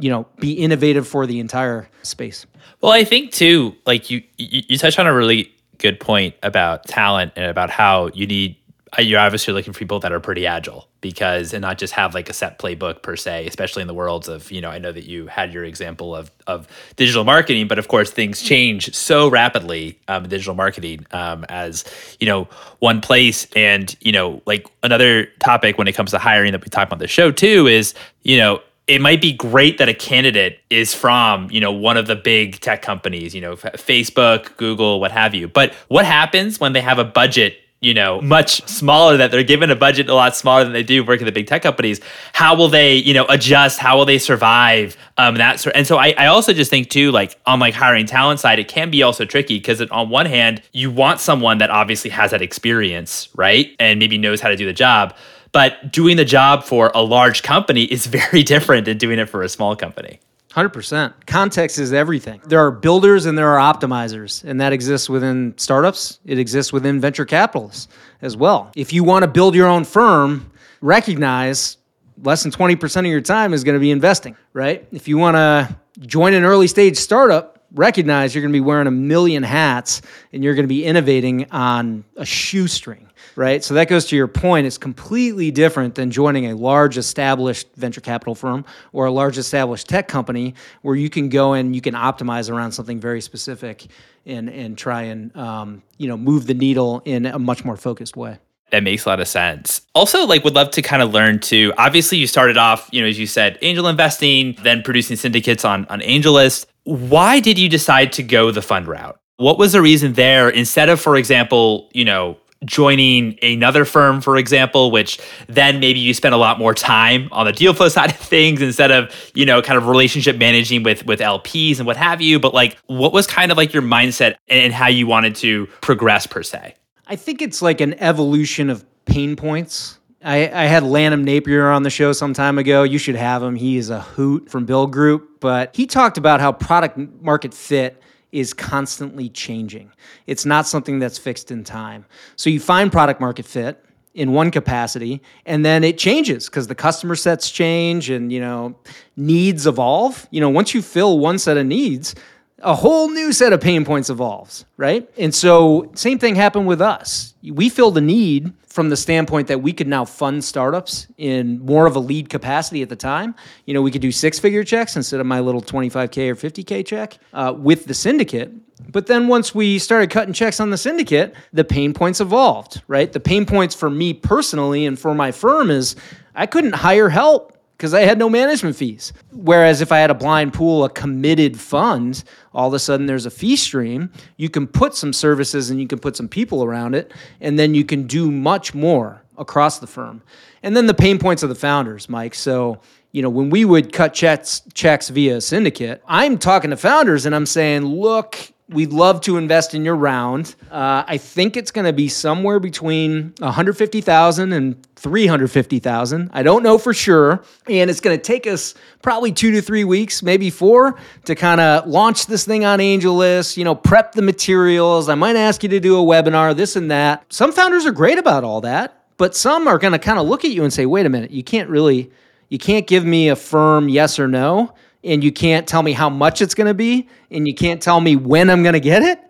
you 0.00 0.10
know 0.10 0.26
be 0.38 0.52
innovative 0.52 1.08
for 1.08 1.26
the 1.26 1.40
entire 1.40 1.88
space 2.02 2.46
well 2.80 2.92
i 2.92 3.02
think 3.02 3.32
too 3.32 3.74
like 3.84 4.10
you 4.10 4.22
you, 4.36 4.62
you 4.68 4.78
touched 4.78 4.96
on 4.96 5.08
a 5.08 5.12
really 5.12 5.52
good 5.78 6.00
point 6.00 6.34
about 6.42 6.84
talent 6.86 7.32
and 7.36 7.46
about 7.46 7.70
how 7.70 8.08
you 8.14 8.26
need 8.26 8.56
uh, 8.98 9.02
you're 9.02 9.20
obviously 9.20 9.52
looking 9.52 9.72
for 9.72 9.78
people 9.78 10.00
that 10.00 10.12
are 10.12 10.20
pretty 10.20 10.46
agile 10.46 10.88
because 11.00 11.52
and 11.52 11.60
not 11.60 11.76
just 11.76 11.92
have 11.92 12.14
like 12.14 12.30
a 12.30 12.32
set 12.32 12.58
playbook 12.58 13.02
per 13.02 13.16
se 13.16 13.46
especially 13.46 13.82
in 13.82 13.86
the 13.86 13.94
worlds 13.94 14.28
of 14.28 14.50
you 14.50 14.60
know 14.60 14.70
i 14.70 14.78
know 14.78 14.92
that 14.92 15.04
you 15.04 15.26
had 15.26 15.52
your 15.52 15.64
example 15.64 16.14
of 16.14 16.30
of 16.46 16.66
digital 16.96 17.22
marketing 17.22 17.68
but 17.68 17.78
of 17.78 17.88
course 17.88 18.10
things 18.10 18.40
change 18.40 18.94
so 18.94 19.28
rapidly 19.28 19.98
um, 20.08 20.24
in 20.24 20.30
digital 20.30 20.54
marketing 20.54 21.06
um, 21.12 21.44
as 21.48 21.84
you 22.20 22.26
know 22.26 22.48
one 22.80 23.00
place. 23.00 23.46
And 23.56 23.94
you 24.00 24.12
know 24.12 24.42
like 24.46 24.66
another 24.82 25.26
topic 25.40 25.78
when 25.78 25.88
it 25.88 25.94
comes 25.94 26.10
to 26.12 26.18
hiring 26.18 26.52
that 26.52 26.64
we 26.64 26.68
talk 26.68 26.86
about 26.86 26.98
the 26.98 27.08
show 27.08 27.30
too 27.30 27.66
is 27.66 27.94
you 28.22 28.36
know 28.36 28.60
it 28.88 29.00
might 29.00 29.20
be 29.20 29.32
great 29.32 29.78
that 29.78 29.88
a 29.88 29.94
candidate 29.94 30.60
is 30.70 30.94
from 30.94 31.50
you 31.50 31.60
know 31.60 31.70
one 31.70 31.96
of 31.96 32.06
the 32.06 32.16
big 32.16 32.58
tech 32.60 32.82
companies 32.82 33.34
you 33.34 33.40
know 33.40 33.54
facebook 33.56 34.56
google 34.56 34.98
what 34.98 35.12
have 35.12 35.34
you 35.34 35.46
but 35.46 35.72
what 35.88 36.04
happens 36.04 36.58
when 36.58 36.72
they 36.72 36.80
have 36.80 36.98
a 36.98 37.04
budget 37.04 37.58
you 37.80 37.94
know, 37.94 38.20
much 38.20 38.66
smaller 38.68 39.16
that 39.18 39.30
they're 39.30 39.44
given 39.44 39.70
a 39.70 39.76
budget 39.76 40.08
a 40.08 40.14
lot 40.14 40.34
smaller 40.34 40.64
than 40.64 40.72
they 40.72 40.82
do 40.82 41.04
working 41.04 41.26
at 41.26 41.32
the 41.32 41.40
big 41.40 41.46
tech 41.46 41.62
companies. 41.62 42.00
How 42.32 42.56
will 42.56 42.68
they, 42.68 42.96
you 42.96 43.14
know, 43.14 43.24
adjust? 43.28 43.78
How 43.78 43.96
will 43.96 44.04
they 44.04 44.18
survive? 44.18 44.96
Um, 45.16 45.36
that 45.36 45.60
sort. 45.60 45.76
And 45.76 45.86
so 45.86 45.96
I, 45.96 46.12
I 46.18 46.26
also 46.26 46.52
just 46.52 46.70
think 46.70 46.90
too, 46.90 47.12
like 47.12 47.38
on 47.46 47.60
like 47.60 47.74
hiring 47.74 48.06
talent 48.06 48.40
side, 48.40 48.58
it 48.58 48.66
can 48.66 48.90
be 48.90 49.04
also 49.04 49.24
tricky 49.24 49.58
because 49.58 49.80
on 49.80 50.10
one 50.10 50.26
hand, 50.26 50.60
you 50.72 50.90
want 50.90 51.20
someone 51.20 51.58
that 51.58 51.70
obviously 51.70 52.10
has 52.10 52.32
that 52.32 52.42
experience, 52.42 53.28
right, 53.36 53.74
and 53.78 54.00
maybe 54.00 54.18
knows 54.18 54.40
how 54.40 54.48
to 54.48 54.56
do 54.56 54.66
the 54.66 54.72
job. 54.72 55.14
But 55.52 55.92
doing 55.92 56.16
the 56.16 56.24
job 56.24 56.64
for 56.64 56.90
a 56.94 57.02
large 57.02 57.42
company 57.42 57.84
is 57.84 58.06
very 58.06 58.42
different 58.54 58.84
than 58.84 58.98
doing 58.98 59.18
it 59.18 59.28
for 59.28 59.42
a 59.42 59.48
small 59.48 59.76
company. 59.76 60.20
100%. 60.50 61.12
Context 61.26 61.78
is 61.78 61.92
everything. 61.92 62.40
There 62.46 62.58
are 62.58 62.70
builders 62.70 63.26
and 63.26 63.36
there 63.36 63.48
are 63.48 63.72
optimizers, 63.72 64.42
and 64.44 64.60
that 64.60 64.72
exists 64.72 65.08
within 65.08 65.54
startups. 65.56 66.20
It 66.24 66.38
exists 66.38 66.72
within 66.72 67.00
venture 67.00 67.24
capitalists 67.24 67.88
as 68.22 68.36
well. 68.36 68.72
If 68.74 68.92
you 68.92 69.04
want 69.04 69.24
to 69.24 69.28
build 69.28 69.54
your 69.54 69.68
own 69.68 69.84
firm, 69.84 70.50
recognize 70.80 71.76
less 72.22 72.42
than 72.42 72.50
20% 72.50 73.00
of 73.00 73.06
your 73.06 73.20
time 73.20 73.52
is 73.52 73.62
going 73.62 73.74
to 73.74 73.80
be 73.80 73.90
investing, 73.90 74.36
right? 74.52 74.86
If 74.90 75.06
you 75.06 75.18
want 75.18 75.36
to 75.36 75.76
join 76.00 76.34
an 76.34 76.44
early 76.44 76.66
stage 76.66 76.96
startup, 76.96 77.62
recognize 77.74 78.34
you're 78.34 78.42
going 78.42 78.52
to 78.52 78.56
be 78.56 78.64
wearing 78.64 78.86
a 78.86 78.92
million 78.92 79.42
hats 79.42 80.02
and 80.32 80.42
you're 80.42 80.54
going 80.54 80.64
to 80.64 80.68
be 80.68 80.84
innovating 80.84 81.50
on 81.50 82.04
a 82.16 82.24
shoestring 82.24 83.07
right? 83.38 83.62
So 83.62 83.74
that 83.74 83.86
goes 83.86 84.06
to 84.06 84.16
your 84.16 84.26
point. 84.26 84.66
It's 84.66 84.78
completely 84.78 85.52
different 85.52 85.94
than 85.94 86.10
joining 86.10 86.46
a 86.46 86.56
large 86.56 86.98
established 86.98 87.68
venture 87.76 88.00
capital 88.00 88.34
firm 88.34 88.64
or 88.92 89.06
a 89.06 89.12
large 89.12 89.38
established 89.38 89.88
tech 89.88 90.08
company 90.08 90.54
where 90.82 90.96
you 90.96 91.08
can 91.08 91.28
go 91.28 91.52
and 91.52 91.72
you 91.72 91.80
can 91.80 91.94
optimize 91.94 92.50
around 92.50 92.72
something 92.72 92.98
very 92.98 93.20
specific 93.20 93.86
and 94.26 94.50
and 94.50 94.76
try 94.76 95.02
and 95.02 95.34
um, 95.36 95.82
you 95.98 96.08
know 96.08 96.16
move 96.16 96.48
the 96.48 96.54
needle 96.54 97.00
in 97.04 97.26
a 97.26 97.38
much 97.38 97.64
more 97.64 97.76
focused 97.76 98.16
way. 98.16 98.38
That 98.70 98.82
makes 98.82 99.06
a 99.06 99.08
lot 99.10 99.20
of 99.20 99.28
sense. 99.28 99.82
Also, 99.94 100.26
like, 100.26 100.44
would 100.44 100.54
love 100.54 100.72
to 100.72 100.82
kind 100.82 101.00
of 101.00 101.14
learn 101.14 101.38
too. 101.38 101.72
Obviously, 101.78 102.18
you 102.18 102.26
started 102.26 102.58
off, 102.58 102.86
you 102.92 103.00
know, 103.00 103.06
as 103.06 103.18
you 103.18 103.26
said, 103.26 103.56
angel 103.62 103.86
investing, 103.86 104.58
then 104.62 104.82
producing 104.82 105.16
syndicates 105.16 105.64
on 105.64 105.86
on 105.86 106.00
AngelList. 106.00 106.66
Why 106.82 107.38
did 107.38 107.56
you 107.56 107.68
decide 107.68 108.12
to 108.14 108.24
go 108.24 108.50
the 108.50 108.62
fund 108.62 108.88
route? 108.88 109.16
What 109.36 109.58
was 109.58 109.72
the 109.72 109.80
reason 109.80 110.14
there 110.14 110.50
instead 110.50 110.88
of, 110.88 111.00
for 111.00 111.14
example, 111.14 111.88
you 111.94 112.04
know, 112.04 112.36
joining 112.64 113.38
another 113.42 113.84
firm, 113.84 114.20
for 114.20 114.36
example, 114.36 114.90
which 114.90 115.18
then 115.46 115.80
maybe 115.80 116.00
you 116.00 116.12
spend 116.12 116.34
a 116.34 116.38
lot 116.38 116.58
more 116.58 116.74
time 116.74 117.28
on 117.32 117.46
the 117.46 117.52
deal 117.52 117.72
flow 117.74 117.88
side 117.88 118.10
of 118.10 118.16
things 118.16 118.60
instead 118.60 118.90
of, 118.90 119.14
you 119.34 119.46
know, 119.46 119.62
kind 119.62 119.78
of 119.78 119.86
relationship 119.86 120.36
managing 120.36 120.82
with 120.82 121.06
with 121.06 121.20
LPs 121.20 121.78
and 121.78 121.86
what 121.86 121.96
have 121.96 122.20
you. 122.20 122.38
But 122.38 122.54
like 122.54 122.76
what 122.86 123.12
was 123.12 123.26
kind 123.26 123.50
of 123.50 123.56
like 123.56 123.72
your 123.72 123.82
mindset 123.82 124.36
and 124.48 124.72
how 124.72 124.88
you 124.88 125.06
wanted 125.06 125.34
to 125.36 125.66
progress 125.80 126.26
per 126.26 126.42
se? 126.42 126.74
I 127.06 127.16
think 127.16 127.40
it's 127.40 127.62
like 127.62 127.80
an 127.80 127.94
evolution 127.94 128.68
of 128.70 128.84
pain 129.06 129.36
points. 129.36 129.98
I, 130.22 130.48
I 130.48 130.64
had 130.64 130.82
Lanham 130.82 131.24
Napier 131.24 131.70
on 131.70 131.84
the 131.84 131.90
show 131.90 132.12
some 132.12 132.34
time 132.34 132.58
ago. 132.58 132.82
You 132.82 132.98
should 132.98 133.14
have 133.14 133.42
him. 133.42 133.54
He 133.54 133.76
is 133.76 133.88
a 133.88 134.00
hoot 134.00 134.50
from 134.50 134.66
BuildGroup, 134.66 135.22
but 135.40 135.74
he 135.74 135.86
talked 135.86 136.18
about 136.18 136.40
how 136.40 136.52
product 136.52 136.98
market 137.22 137.54
fit 137.54 138.02
is 138.32 138.52
constantly 138.52 139.28
changing. 139.28 139.90
It's 140.26 140.44
not 140.44 140.66
something 140.66 140.98
that's 140.98 141.18
fixed 141.18 141.50
in 141.50 141.64
time. 141.64 142.04
So 142.36 142.50
you 142.50 142.60
find 142.60 142.92
product 142.92 143.20
market 143.20 143.46
fit 143.46 143.84
in 144.14 144.32
one 144.32 144.50
capacity 144.50 145.22
and 145.46 145.64
then 145.64 145.84
it 145.84 145.96
changes 145.96 146.46
because 146.46 146.66
the 146.66 146.74
customer 146.74 147.14
sets 147.14 147.50
change 147.50 148.10
and 148.10 148.32
you 148.32 148.40
know 148.40 148.76
needs 149.16 149.66
evolve. 149.66 150.26
You 150.30 150.40
know, 150.40 150.50
once 150.50 150.74
you 150.74 150.82
fill 150.82 151.18
one 151.18 151.38
set 151.38 151.56
of 151.56 151.66
needs, 151.66 152.14
a 152.60 152.74
whole 152.74 153.08
new 153.10 153.32
set 153.32 153.52
of 153.52 153.60
pain 153.60 153.84
points 153.84 154.10
evolves, 154.10 154.64
right? 154.76 155.08
And 155.16 155.34
so 155.34 155.90
same 155.94 156.18
thing 156.18 156.34
happened 156.34 156.66
with 156.66 156.80
us. 156.80 157.34
We 157.42 157.68
filled 157.68 157.96
a 157.98 158.00
need 158.00 158.52
from 158.66 158.90
the 158.90 158.96
standpoint 158.96 159.48
that 159.48 159.62
we 159.62 159.72
could 159.72 159.88
now 159.88 160.04
fund 160.04 160.44
startups 160.44 161.06
in 161.16 161.60
more 161.64 161.86
of 161.86 161.96
a 161.96 161.98
lead 161.98 162.28
capacity 162.28 162.82
at 162.82 162.88
the 162.88 162.96
time. 162.96 163.34
You 163.64 163.74
know, 163.74 163.82
we 163.82 163.90
could 163.90 164.02
do 164.02 164.12
six 164.12 164.38
figure 164.38 164.64
checks 164.64 164.96
instead 164.96 165.20
of 165.20 165.26
my 165.26 165.40
little 165.40 165.62
25K 165.62 166.30
or 166.30 166.34
50K 166.34 166.84
check 166.86 167.18
uh, 167.32 167.54
with 167.56 167.86
the 167.86 167.94
syndicate. 167.94 168.52
But 168.90 169.06
then 169.06 169.28
once 169.28 169.54
we 169.54 169.78
started 169.78 170.10
cutting 170.10 170.32
checks 170.32 170.60
on 170.60 170.70
the 170.70 170.78
syndicate, 170.78 171.34
the 171.52 171.64
pain 171.64 171.92
points 171.92 172.20
evolved, 172.20 172.82
right? 172.86 173.12
The 173.12 173.20
pain 173.20 173.46
points 173.46 173.74
for 173.74 173.90
me 173.90 174.14
personally 174.14 174.86
and 174.86 174.98
for 174.98 175.14
my 175.14 175.32
firm 175.32 175.70
is 175.70 175.96
I 176.34 176.46
couldn't 176.46 176.74
hire 176.74 177.08
help 177.08 177.57
because 177.78 177.94
I 177.94 178.00
had 178.00 178.18
no 178.18 178.28
management 178.28 178.74
fees. 178.74 179.12
Whereas 179.30 179.80
if 179.80 179.92
I 179.92 179.98
had 179.98 180.10
a 180.10 180.14
blind 180.14 180.52
pool, 180.52 180.84
a 180.84 180.90
committed 180.90 181.58
fund, 181.58 182.24
all 182.52 182.66
of 182.66 182.74
a 182.74 182.78
sudden 182.80 183.06
there's 183.06 183.24
a 183.24 183.30
fee 183.30 183.54
stream. 183.54 184.10
You 184.36 184.50
can 184.50 184.66
put 184.66 184.96
some 184.96 185.12
services 185.12 185.70
and 185.70 185.80
you 185.80 185.86
can 185.86 186.00
put 186.00 186.16
some 186.16 186.28
people 186.28 186.64
around 186.64 186.96
it, 186.96 187.14
and 187.40 187.56
then 187.56 187.74
you 187.74 187.84
can 187.84 188.08
do 188.08 188.32
much 188.32 188.74
more 188.74 189.22
across 189.38 189.78
the 189.78 189.86
firm. 189.86 190.22
And 190.64 190.76
then 190.76 190.86
the 190.86 190.94
pain 190.94 191.20
points 191.20 191.44
of 191.44 191.48
the 191.50 191.54
founders, 191.54 192.08
Mike. 192.08 192.34
So, 192.34 192.80
you 193.12 193.22
know, 193.22 193.30
when 193.30 193.48
we 193.48 193.64
would 193.64 193.92
cut 193.92 194.12
checks 194.12 194.60
checks 194.74 195.08
via 195.08 195.40
syndicate, 195.40 196.02
I'm 196.08 196.36
talking 196.36 196.70
to 196.70 196.76
founders 196.76 197.26
and 197.26 197.34
I'm 197.34 197.46
saying, 197.46 197.84
look, 197.84 198.52
We'd 198.70 198.92
love 198.92 199.22
to 199.22 199.38
invest 199.38 199.72
in 199.72 199.82
your 199.82 199.96
round. 199.96 200.54
Uh, 200.70 201.02
I 201.06 201.16
think 201.16 201.56
it's 201.56 201.70
going 201.70 201.86
to 201.86 201.92
be 201.94 202.06
somewhere 202.08 202.60
between 202.60 203.32
150,000 203.38 204.52
and 204.52 204.86
350,000. 204.96 206.30
I 206.34 206.42
don't 206.42 206.62
know 206.62 206.76
for 206.76 206.92
sure. 206.92 207.42
And 207.66 207.88
it's 207.88 208.00
going 208.00 208.14
to 208.14 208.22
take 208.22 208.46
us 208.46 208.74
probably 209.00 209.32
two 209.32 209.52
to 209.52 209.62
three 209.62 209.84
weeks, 209.84 210.22
maybe 210.22 210.50
four, 210.50 210.98
to 211.24 211.34
kind 211.34 211.62
of 211.62 211.86
launch 211.86 212.26
this 212.26 212.44
thing 212.44 212.66
on 212.66 212.78
AngelList, 212.78 213.56
you 213.56 213.64
know, 213.64 213.74
prep 213.74 214.12
the 214.12 214.20
materials. 214.20 215.08
I 215.08 215.14
might 215.14 215.36
ask 215.36 215.62
you 215.62 215.70
to 215.70 215.80
do 215.80 215.98
a 215.98 216.04
webinar, 216.04 216.54
this 216.54 216.76
and 216.76 216.90
that. 216.90 217.24
Some 217.32 217.52
founders 217.52 217.86
are 217.86 217.92
great 217.92 218.18
about 218.18 218.44
all 218.44 218.60
that, 218.60 219.02
but 219.16 219.34
some 219.34 219.66
are 219.66 219.78
going 219.78 219.94
to 219.94 219.98
kind 219.98 220.18
of 220.18 220.26
look 220.26 220.44
at 220.44 220.50
you 220.50 220.62
and 220.62 220.72
say, 220.72 220.84
wait 220.84 221.06
a 221.06 221.08
minute, 221.08 221.30
you 221.30 221.42
can't 221.42 221.70
really, 221.70 222.10
you 222.50 222.58
can't 222.58 222.86
give 222.86 223.06
me 223.06 223.30
a 223.30 223.36
firm 223.36 223.88
yes 223.88 224.18
or 224.18 224.28
no 224.28 224.74
and 225.04 225.22
you 225.22 225.32
can't 225.32 225.66
tell 225.66 225.82
me 225.82 225.92
how 225.92 226.10
much 226.10 226.42
it's 226.42 226.54
going 226.54 226.66
to 226.66 226.74
be 226.74 227.08
and 227.30 227.46
you 227.46 227.54
can't 227.54 227.80
tell 227.80 228.00
me 228.00 228.16
when 228.16 228.50
I'm 228.50 228.62
going 228.62 228.74
to 228.74 228.80
get 228.80 229.02
it, 229.02 229.20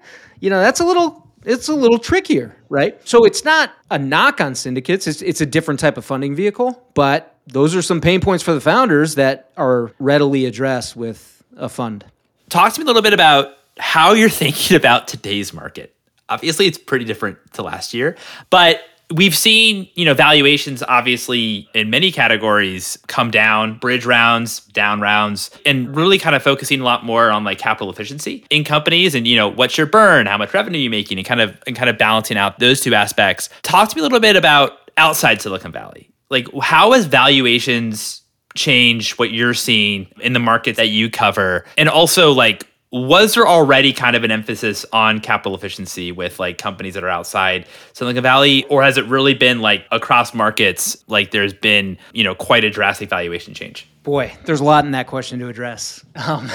you 0.41 0.51
know, 0.51 0.61
that's 0.61 0.81
a 0.81 0.85
little 0.85 1.27
it's 1.45 1.69
a 1.69 1.75
little 1.75 1.99
trickier, 1.99 2.55
right? 2.69 3.01
So 3.09 3.25
it's 3.25 3.45
not 3.45 3.73
a 3.91 3.99
knock 3.99 4.41
on 4.41 4.55
syndicates. 4.55 5.07
It's 5.07 5.23
it's 5.23 5.41
a 5.41 5.47
different 5.47 5.81
type 5.81 5.97
of 5.97 6.05
funding 6.05 6.35
vehicle, 6.35 6.83
but 6.95 7.37
those 7.47 7.75
are 7.75 7.83
some 7.83 8.01
pain 8.01 8.21
points 8.21 8.45
for 8.45 8.53
the 8.53 8.61
founders 8.61 9.15
that 9.15 9.51
are 9.57 9.93
readily 9.99 10.45
addressed 10.45 10.97
with 10.97 11.43
a 11.57 11.69
fund. 11.69 12.05
Talk 12.49 12.73
to 12.75 12.81
me 12.81 12.85
a 12.85 12.87
little 12.87 13.03
bit 13.03 13.13
about 13.13 13.55
how 13.79 14.13
you're 14.13 14.29
thinking 14.45 14.77
about 14.77 15.09
today's 15.09 15.53
market. 15.53 15.95
Obviously, 16.29 16.67
it's 16.67 16.79
pretty 16.79 17.07
different 17.07 17.39
to 17.55 17.63
last 17.63 17.95
year, 17.95 18.17
but 18.51 18.83
We've 19.15 19.37
seen, 19.37 19.88
you 19.95 20.05
know, 20.05 20.12
valuations 20.12 20.83
obviously 20.83 21.69
in 21.75 21.88
many 21.88 22.12
categories 22.12 22.99
come 23.07 23.31
down, 23.31 23.79
bridge 23.79 24.05
rounds, 24.05 24.61
down 24.67 25.00
rounds, 25.00 25.50
and 25.65 25.97
really 25.97 26.19
kind 26.19 26.37
of 26.37 26.43
focusing 26.43 26.81
a 26.81 26.85
lot 26.85 27.05
more 27.05 27.31
on 27.31 27.43
like 27.43 27.59
capital 27.59 27.91
efficiency 27.91 28.45
in 28.50 28.65
companies 28.65 29.15
and, 29.15 29.27
you 29.27 29.35
know, 29.35 29.49
what's 29.49 29.79
your 29.79 29.87
burn, 29.87 30.27
how 30.27 30.37
much 30.37 30.53
revenue 30.53 30.79
you're 30.79 30.91
making, 30.91 31.17
and 31.19 31.27
kind 31.27 31.41
of 31.41 31.57
and 31.67 31.75
kind 31.75 31.88
of 31.88 31.97
balancing 31.97 32.37
out 32.37 32.59
those 32.59 32.81
two 32.81 32.95
aspects. 32.95 33.49
Talk 33.62 33.88
to 33.88 33.97
me 33.97 34.00
a 34.00 34.03
little 34.03 34.21
bit 34.21 34.37
about 34.37 34.91
outside 34.99 35.41
Silicon 35.41 35.73
Valley. 35.73 36.11
Like 36.29 36.47
how 36.61 36.93
has 36.93 37.07
valuations 37.07 38.23
changed 38.55 39.19
what 39.19 39.31
you're 39.31 39.55
seeing 39.55 40.07
in 40.21 40.35
the 40.35 40.41
market 40.41 40.77
that 40.77 40.88
you 40.88 41.09
cover? 41.09 41.65
And 41.79 41.88
also 41.88 42.33
like 42.33 42.67
was 42.90 43.35
there 43.35 43.47
already 43.47 43.92
kind 43.92 44.16
of 44.16 44.25
an 44.25 44.30
emphasis 44.30 44.87
on 44.92 45.21
capital 45.21 45.54
efficiency 45.54 46.11
with 46.11 46.38
like 46.38 46.57
companies 46.57 46.95
that 46.95 47.04
are 47.04 47.09
outside 47.09 47.66
Silicon 47.92 48.23
Valley, 48.23 48.64
or 48.64 48.83
has 48.83 48.97
it 48.97 49.04
really 49.07 49.35
been 49.35 49.61
like 49.61 49.85
across 49.92 50.33
markets, 50.33 50.97
like 51.07 51.30
there's 51.30 51.52
been, 51.52 51.99
you 52.12 52.25
know, 52.25 52.35
quite 52.35 52.64
a 52.64 52.71
drastic 52.71 53.11
valuation 53.11 53.52
change? 53.52 53.88
Boy, 54.04 54.33
there's 54.47 54.61
a 54.61 54.64
lot 54.64 54.87
in 54.87 54.92
that 54.92 55.07
question 55.07 55.38
to 55.40 55.49
address. 55.49 56.04
Um, 56.26 56.49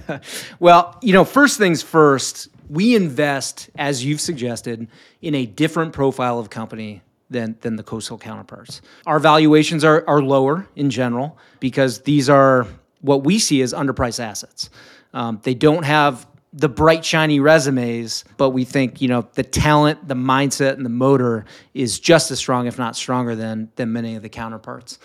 well, 0.60 0.98
you 1.00 1.14
know, 1.14 1.24
first 1.24 1.56
things 1.56 1.82
first, 1.82 2.48
we 2.68 2.94
invest, 2.94 3.70
as 3.76 4.04
you've 4.04 4.20
suggested, 4.20 4.86
in 5.22 5.34
a 5.34 5.46
different 5.46 5.94
profile 5.94 6.38
of 6.38 6.50
company 6.50 7.02
than, 7.30 7.56
than 7.62 7.76
the 7.76 7.82
coastal 7.82 8.18
counterparts. 8.18 8.82
Our 9.06 9.18
valuations 9.18 9.82
are, 9.82 10.04
are 10.06 10.20
lower 10.20 10.68
in 10.76 10.90
general 10.90 11.38
because 11.58 12.00
these 12.02 12.28
are 12.28 12.66
what 13.00 13.24
we 13.24 13.38
see 13.38 13.62
as 13.62 13.72
underpriced 13.72 14.20
assets. 14.20 14.68
Um, 15.12 15.40
they 15.42 15.54
don't 15.54 15.84
have 15.84 16.26
the 16.52 16.68
bright, 16.68 17.04
shiny 17.04 17.38
resumes, 17.38 18.24
but 18.36 18.50
we 18.50 18.64
think, 18.64 19.00
you 19.00 19.08
know, 19.08 19.28
the 19.34 19.44
talent, 19.44 20.08
the 20.08 20.14
mindset, 20.14 20.74
and 20.74 20.84
the 20.84 20.90
motor 20.90 21.44
is 21.74 22.00
just 22.00 22.30
as 22.30 22.38
strong, 22.38 22.66
if 22.66 22.76
not 22.76 22.96
stronger, 22.96 23.36
than, 23.36 23.70
than 23.76 23.92
many 23.92 24.16
of 24.16 24.22
the 24.22 24.28
counterparts 24.28 24.98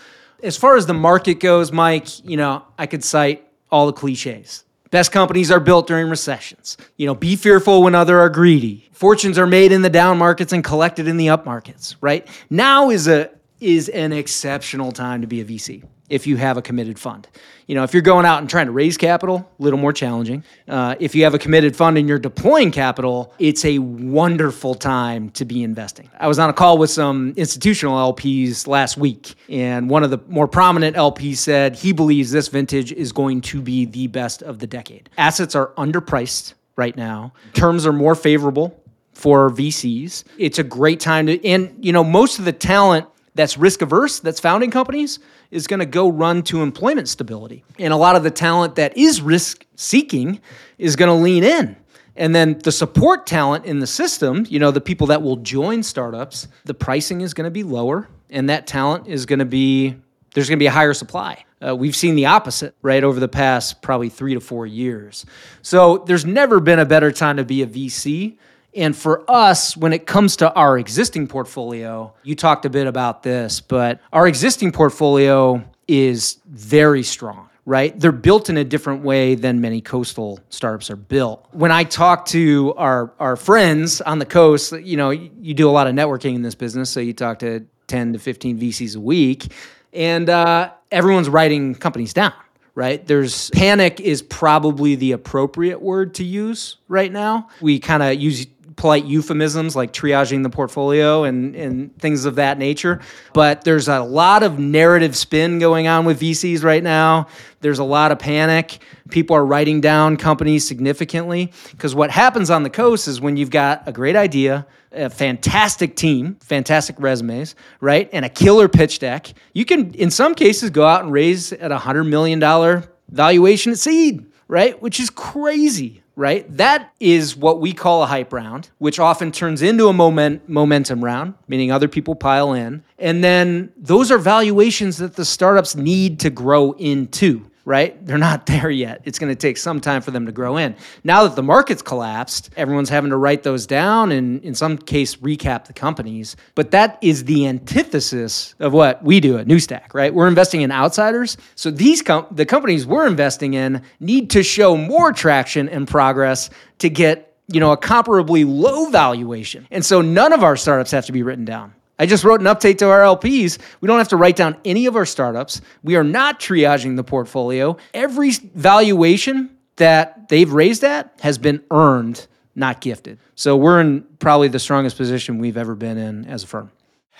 as 0.44 0.58
far 0.58 0.78
as 0.78 0.86
the 0.86 0.94
market 0.94 1.40
goes, 1.40 1.72
Mike, 1.72 2.24
you 2.26 2.38
know, 2.38 2.64
I 2.78 2.86
could 2.86 3.04
cite 3.04 3.48
all 3.72 3.88
the 3.88 3.94
cliches. 3.94 4.64
Best 4.92 5.12
companies 5.12 5.52
are 5.52 5.60
built 5.60 5.88
during 5.88 6.10
recessions. 6.10 6.78
You 6.96 7.08
know, 7.08 7.16
be 7.16 7.36
fearful 7.36 7.84
when 7.84 7.96
other 7.96 8.20
are 8.20 8.30
greedy. 8.30 8.88
Fortunes 8.92 9.38
are 9.38 9.48
made 9.48 9.72
in 9.72 9.82
the 9.82 9.90
down 9.90 10.18
markets 10.18 10.54
and 10.54 10.64
collected 10.64 11.08
in 11.08 11.18
the 11.18 11.30
up 11.30 11.46
markets, 11.46 11.96
right? 12.00 12.28
Now 12.50 12.92
is 12.92 13.08
a 13.08 13.32
is 13.60 13.90
an 13.90 14.14
exceptional 14.14 14.92
time 14.92 15.22
to 15.22 15.28
be 15.28 15.42
a 15.42 15.46
VC 15.46 15.84
if 16.10 16.28
you 16.28 16.38
have 16.38 16.58
a 16.58 16.62
committed 16.62 17.00
fund. 17.00 17.28
You 17.68 17.74
know, 17.74 17.84
if 17.84 17.94
you're 17.94 18.04
going 18.04 18.26
out 18.26 18.40
and 18.40 18.50
trying 18.50 18.68
to 18.68 18.72
raise 18.72 18.96
capital, 18.96 19.50
a 19.60 19.64
little 19.64 19.80
more 19.80 19.92
challenging. 19.92 20.44
Uh, 20.68 20.96
if 21.00 21.16
you 21.16 21.24
have 21.24 21.34
a 21.34 21.40
committed 21.40 21.76
fund 21.76 21.98
and 21.98 22.08
you're 22.08 22.20
deploying 22.20 22.72
capital, 22.72 23.34
it's 23.40 23.66
a 23.66 23.80
wonderful 23.80 24.76
time 24.76 25.30
to 25.32 25.46
be 25.46 25.64
investing. 25.64 26.10
I 26.20 26.28
was 26.28 26.38
on 26.38 26.50
a 26.50 26.54
call 26.54 26.78
with 26.78 26.92
some 26.92 27.34
institutional 27.38 28.14
LPs 28.14 28.68
last 28.68 28.98
week, 28.98 29.34
and 29.50 29.90
one 29.90 30.04
of 30.04 30.12
the 30.12 30.20
more 30.28 30.48
prominent 30.48 30.96
LPs 30.96 31.38
said 31.38 31.76
he 31.76 31.92
believes 31.92 32.32
this 32.32 32.50
vintage 32.50 32.92
is 32.92 33.12
going 33.12 33.42
to 33.42 33.62
be 33.62 33.86
the 33.86 34.08
best 34.08 34.44
of 34.44 34.60
the 34.60 34.68
decade. 34.68 35.10
Assets 35.18 35.56
are 35.56 35.72
underpriced 35.78 36.54
right 36.76 36.96
now, 36.96 37.34
terms 37.54 37.86
are 37.88 37.94
more 37.94 38.14
favorable 38.14 38.80
for 39.14 39.50
VCs. 39.50 40.24
It's 40.38 40.60
a 40.60 40.64
great 40.64 41.00
time 41.00 41.28
to, 41.28 41.44
and 41.46 41.74
you 41.84 41.94
know, 41.94 42.04
most 42.04 42.38
of 42.38 42.46
the 42.46 42.54
talent 42.54 43.08
that's 43.36 43.58
risk 43.58 43.82
averse, 43.82 44.20
that's 44.20 44.40
founding 44.40 44.72
companies, 44.72 45.20
is 45.52 45.68
going 45.68 45.82
to 45.82 45.86
go 45.86 46.10
run 46.10 46.42
to 46.44 46.62
employment 46.64 47.08
stability. 47.08 47.64
And 47.78 47.94
a 47.94 47.98
lot 47.98 48.16
of 48.16 48.24
the 48.24 48.32
talent 48.32 48.76
that 48.76 48.98
is 48.98 49.22
risk 49.22 49.66
seeking 49.76 50.42
is 50.78 50.96
going 50.96 51.10
to 51.10 51.24
lean 51.24 51.44
in. 51.44 51.76
And 52.16 52.34
then 52.34 52.60
the 52.60 52.72
support 52.72 53.28
talent 53.28 53.66
in 53.66 53.80
the 53.80 53.88
system, 53.88 54.46
you 54.50 54.58
know, 54.58 54.72
the 54.72 54.82
people 54.82 55.08
that 55.08 55.22
will 55.22 55.36
join 55.36 55.84
startups, 55.84 56.48
the 56.64 56.74
pricing 56.74 57.22
is 57.22 57.34
going 57.34 57.44
to 57.44 57.52
be 57.52 57.64
lower 57.64 58.08
and 58.30 58.50
that 58.50 58.68
talent 58.68 59.08
is 59.08 59.26
going 59.26 59.40
to 59.40 59.46
be 59.46 59.96
there's 60.34 60.50
going 60.50 60.60
to 60.60 60.64
be 60.64 60.68
a 60.68 60.72
higher 60.72 60.94
supply. 60.94 61.46
Uh, 61.66 61.74
we've 61.74 61.96
seen 61.96 62.16
the 62.16 62.26
opposite, 62.26 62.76
right, 62.82 63.06
over 63.06 63.22
the 63.22 63.28
past 63.28 63.82
probably 63.82 64.10
three 64.10 64.34
to 64.34 64.42
four 64.42 64.68
years. 64.68 65.26
So 65.62 66.00
there's 66.00 66.26
never 66.26 66.60
been 66.60 66.78
a 66.78 66.86
better 66.86 67.10
time 67.14 67.38
to 67.38 67.46
be 67.46 67.62
a 67.62 67.68
VC. 67.68 68.38
And 68.76 68.96
for 68.96 69.30
us, 69.30 69.78
when 69.78 69.94
it 69.94 70.06
comes 70.06 70.36
to 70.38 70.54
our 70.54 70.78
existing 70.78 71.28
portfolio, 71.28 72.14
you 72.24 72.36
talked 72.36 72.66
a 72.66 72.70
bit 72.70 72.88
about 72.88 73.24
this, 73.24 73.62
but 73.62 74.02
our 74.12 74.28
existing 74.28 74.72
portfolio 74.72 75.64
is 75.88 76.40
very 76.46 77.04
strong 77.04 77.50
right? 77.66 78.00
They're 78.00 78.12
built 78.12 78.50
in 78.50 78.58
a 78.58 78.64
different 78.64 79.04
way 79.04 79.36
than 79.36 79.60
many 79.60 79.82
coastal 79.82 80.40
startups 80.50 80.90
are 80.92 80.96
built. 80.96 81.48
When 81.52 81.72
I 81.72 81.84
talk 81.84 82.26
to 82.28 82.74
our 82.78 83.12
our 83.20 83.36
friends 83.36 84.02
on 84.02 84.20
the 84.20 84.26
coast, 84.26 84.72
you 84.74 84.98
know, 84.98 85.10
you 85.10 85.54
do 85.54 85.70
a 85.70 85.72
lot 85.72 85.88
of 85.88 85.96
networking 85.96 86.36
in 86.36 86.42
this 86.42 86.56
business, 86.56 86.90
so 86.90 87.00
you 87.00 87.14
talk 87.14 87.40
to 87.40 87.66
10 87.88 88.14
to 88.14 88.20
15 88.20 88.60
VCs 88.60 88.96
a 88.96 89.00
week, 89.00 89.52
and 89.94 90.30
uh, 90.30 90.72
everyone's 90.92 91.30
writing 91.30 91.76
companies 91.76 92.14
down. 92.14 92.34
Right? 92.76 93.08
There's 93.08 93.50
panic 93.52 94.02
is 94.02 94.22
probably 94.22 94.96
the 94.96 95.14
appropriate 95.14 95.82
word 95.82 96.16
to 96.16 96.26
use 96.26 96.76
right 96.90 97.10
now. 97.10 97.48
We 97.62 97.80
kind 97.80 98.04
of 98.04 98.16
use 98.16 98.48
polite 98.76 99.06
euphemisms 99.06 99.76
like 99.76 99.94
triaging 99.94 100.44
the 100.44 100.50
portfolio 100.50 101.24
and, 101.24 101.56
and 101.56 101.98
things 101.98 102.26
of 102.26 102.36
that 102.36 102.58
nature. 102.58 103.00
But 103.34 103.64
there's 103.64 103.88
a 103.88 104.02
lot 104.02 104.44
of 104.44 104.60
narrative 104.60 105.16
spin 105.16 105.60
going 105.60 105.88
on 105.88 106.06
with 106.06 106.20
VCs 106.20 106.64
right 106.64 106.84
now. 106.84 107.28
There's 107.62 107.80
a 107.80 107.84
lot 107.84 108.12
of 108.12 108.20
panic. 108.20 108.80
People 109.10 109.36
are 109.36 109.46
writing 109.46 109.82
down 109.82 110.18
companies 110.18 110.68
significantly 110.68 111.52
because 111.72 111.96
what 111.96 112.12
happens 112.12 112.50
on 112.50 112.64
the 112.64 112.70
coast 112.70 113.08
is 113.08 113.22
when 113.22 113.38
you've 113.38 113.50
got 113.50 113.88
a 113.88 113.92
great 113.92 114.16
idea, 114.16 114.68
a 114.92 115.10
fantastic 115.10 115.96
team, 115.96 116.36
fantastic 116.42 116.96
resumes, 117.00 117.56
right? 117.82 118.10
And 118.12 118.26
a 118.26 118.30
killer 118.30 118.68
pitch 118.68 119.00
deck, 119.00 119.34
you 119.54 119.66
can, 119.66 119.94
in 119.94 120.12
some 120.12 120.36
cases, 120.36 120.70
go 120.70 120.86
out 120.86 121.04
and 121.04 121.12
raise 121.12 121.54
at 121.54 121.72
a 121.72 121.78
$100 121.78 122.08
million 122.08 122.84
valuation 123.10 123.72
at 123.72 123.80
seed, 123.80 124.26
right? 124.48 124.82
Which 124.82 125.00
is 125.00 125.10
crazy 125.10 126.04
right? 126.16 126.46
That 126.58 126.94
is 127.00 127.36
what 127.36 127.60
we 127.60 127.74
call 127.74 128.04
a 128.04 128.06
hype 128.06 128.32
round, 128.32 128.70
which 128.78 129.00
often 129.00 129.32
turns 129.32 129.62
into 129.62 129.88
a 129.88 129.94
moment, 129.94 130.48
momentum 130.48 131.04
round, 131.04 131.34
meaning 131.48 131.72
other 131.72 131.88
people 131.88 132.16
pile 132.16 132.54
in. 132.54 132.84
And 132.98 133.24
then 133.24 133.74
those 133.78 134.12
are 134.12 134.18
valuations 134.18 134.98
that 134.98 135.16
the 135.16 135.26
startups 135.26 135.76
need 135.76 136.20
to 136.22 136.30
grow 136.30 136.72
into 136.74 137.50
right? 137.66 138.04
They're 138.06 138.18
not 138.18 138.46
there 138.46 138.70
yet. 138.70 139.02
It's 139.04 139.20
going 139.20 139.32
to 139.32 139.36
take 139.36 139.58
some 139.58 139.82
time 139.82 140.02
for 140.02 140.12
them 140.12 140.26
to 140.28 140.32
grow 140.32 140.58
in. 140.58 140.76
Now 141.04 141.24
that 141.28 141.36
the 141.36 141.44
market's 141.44 141.82
collapsed, 141.82 142.52
everyone's 142.56 142.90
having 142.90 143.10
to 143.10 143.18
write 143.18 143.44
those 143.44 143.66
down 143.66 144.12
and, 144.12 144.42
in 144.44 144.56
some 144.56 144.78
case, 144.78 145.16
recap 145.18 145.66
the 145.66 145.74
companies. 145.74 146.36
But 146.54 146.72
that 146.72 146.98
is 147.02 147.26
the 147.26 147.48
antithesis 147.48 148.56
of 148.60 148.72
what 148.72 149.04
we 149.04 149.20
do 149.20 149.38
at 149.38 149.48
Newstack, 149.48 149.94
right? 149.94 150.14
We're 150.14 150.28
investing 150.28 150.62
in 150.62 150.72
outsiders. 150.72 151.38
So 151.56 151.72
these 151.72 152.02
com- 152.02 152.28
the 152.32 152.46
companies 152.46 152.86
we're 152.86 153.08
investing 153.08 153.56
in 153.56 153.82
need 154.00 154.30
to 154.32 154.44
show 154.44 154.78
more 154.78 155.12
traction 155.12 155.68
and 155.68 155.88
progress 155.88 156.50
to 156.80 156.90
get 156.90 157.36
you 157.48 157.60
know 157.60 157.72
a 157.72 157.78
comparably 157.78 158.46
low 158.48 158.90
valuation. 158.90 159.68
And 159.72 159.86
so 159.86 160.02
none 160.02 160.34
of 160.34 160.44
our 160.44 160.56
startups 160.56 160.92
have 160.92 161.06
to 161.08 161.12
be 161.12 161.24
written 161.24 161.46
down. 161.46 161.74
I 161.98 162.06
just 162.06 162.24
wrote 162.24 162.42
an 162.42 162.48
update 162.48 162.78
to 162.80 162.90
our 162.90 163.02
LPs. 163.02 163.58
We 163.82 163.88
don't 163.88 163.98
have 163.98 164.10
to 164.10 164.18
write 164.18 164.36
down 164.36 164.58
any 164.66 164.86
of 164.86 164.96
our 164.96 165.06
startups. 165.06 165.62
We 165.84 165.96
are 165.96 166.04
not 166.04 166.40
triaging 166.40 166.96
the 166.96 167.04
portfolio. 167.04 167.78
Every 167.94 168.32
valuation 168.32 169.56
that 169.78 170.30
they've 170.30 170.52
raised 170.52 170.84
at 170.84 171.18
has 171.22 171.38
been 171.38 171.64
earned, 171.72 172.28
not 172.56 172.82
gifted. 172.82 173.20
So 173.36 173.56
we're 173.56 173.82
in 173.82 174.02
probably 174.20 174.48
the 174.48 174.60
strongest 174.60 174.98
position 174.98 175.40
we've 175.40 175.58
ever 175.58 175.76
been 175.76 175.98
in 175.98 176.26
as 176.26 176.44
a 176.44 176.48
firm. 176.48 176.72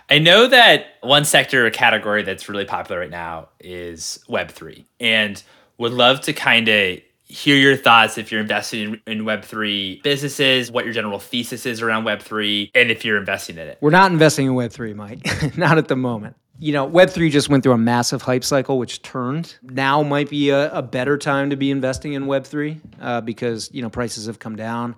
I 0.10 0.20
know 0.20 0.48
that 0.48 0.86
one 1.02 1.26
sector 1.26 1.66
or 1.66 1.72
category 1.72 2.24
that's 2.24 2.48
really 2.48 2.66
popular 2.66 3.02
right 3.02 3.10
now 3.10 3.50
is 3.60 4.20
Web3 4.30 4.86
and 5.00 5.42
would 5.78 5.94
love 5.94 6.22
to 6.22 6.34
kind 6.34 6.68
of 6.68 7.00
hear 7.28 7.56
your 7.56 7.76
thoughts 7.76 8.18
if 8.18 8.32
you're 8.32 8.42
investing 8.42 9.02
in, 9.06 9.20
in 9.20 9.26
Web3 9.26 10.04
businesses, 10.04 10.72
what 10.72 10.86
your 10.86 10.94
general 10.94 11.20
thesis 11.20 11.66
is 11.66 11.82
around 11.82 12.06
Web3, 12.06 12.72
and 12.76 12.92
if 12.92 13.04
you're 13.04 13.18
investing 13.18 13.58
in 13.58 13.68
it. 13.68 13.78
We're 13.82 13.90
not 13.90 14.12
investing 14.12 14.48
in 14.48 14.54
Web3, 14.54 14.96
Mike. 14.96 15.58
not 15.58 15.78
at 15.78 15.88
the 15.88 15.96
moment. 15.96 16.36
You 16.60 16.72
know, 16.72 16.90
Web3 16.90 17.32
just 17.32 17.50
went 17.50 17.64
through 17.64 17.74
a 17.74 17.78
massive 17.78 18.22
hype 18.22 18.44
cycle, 18.44 18.78
which 18.78 19.02
turned. 19.02 19.58
Now 19.62 20.04
might 20.04 20.30
be 20.30 20.52
a, 20.52 20.72
a 20.72 20.82
better 20.82 21.18
time 21.18 21.50
to 21.50 21.58
be 21.58 21.72
investing 21.72 22.14
in 22.14 22.26
Web3 22.26 22.80
uh, 23.02 23.22
because, 23.22 23.70
you 23.74 23.82
know, 23.82 23.90
prices 23.90 24.28
have 24.28 24.40
come 24.40 24.56
down. 24.56 24.96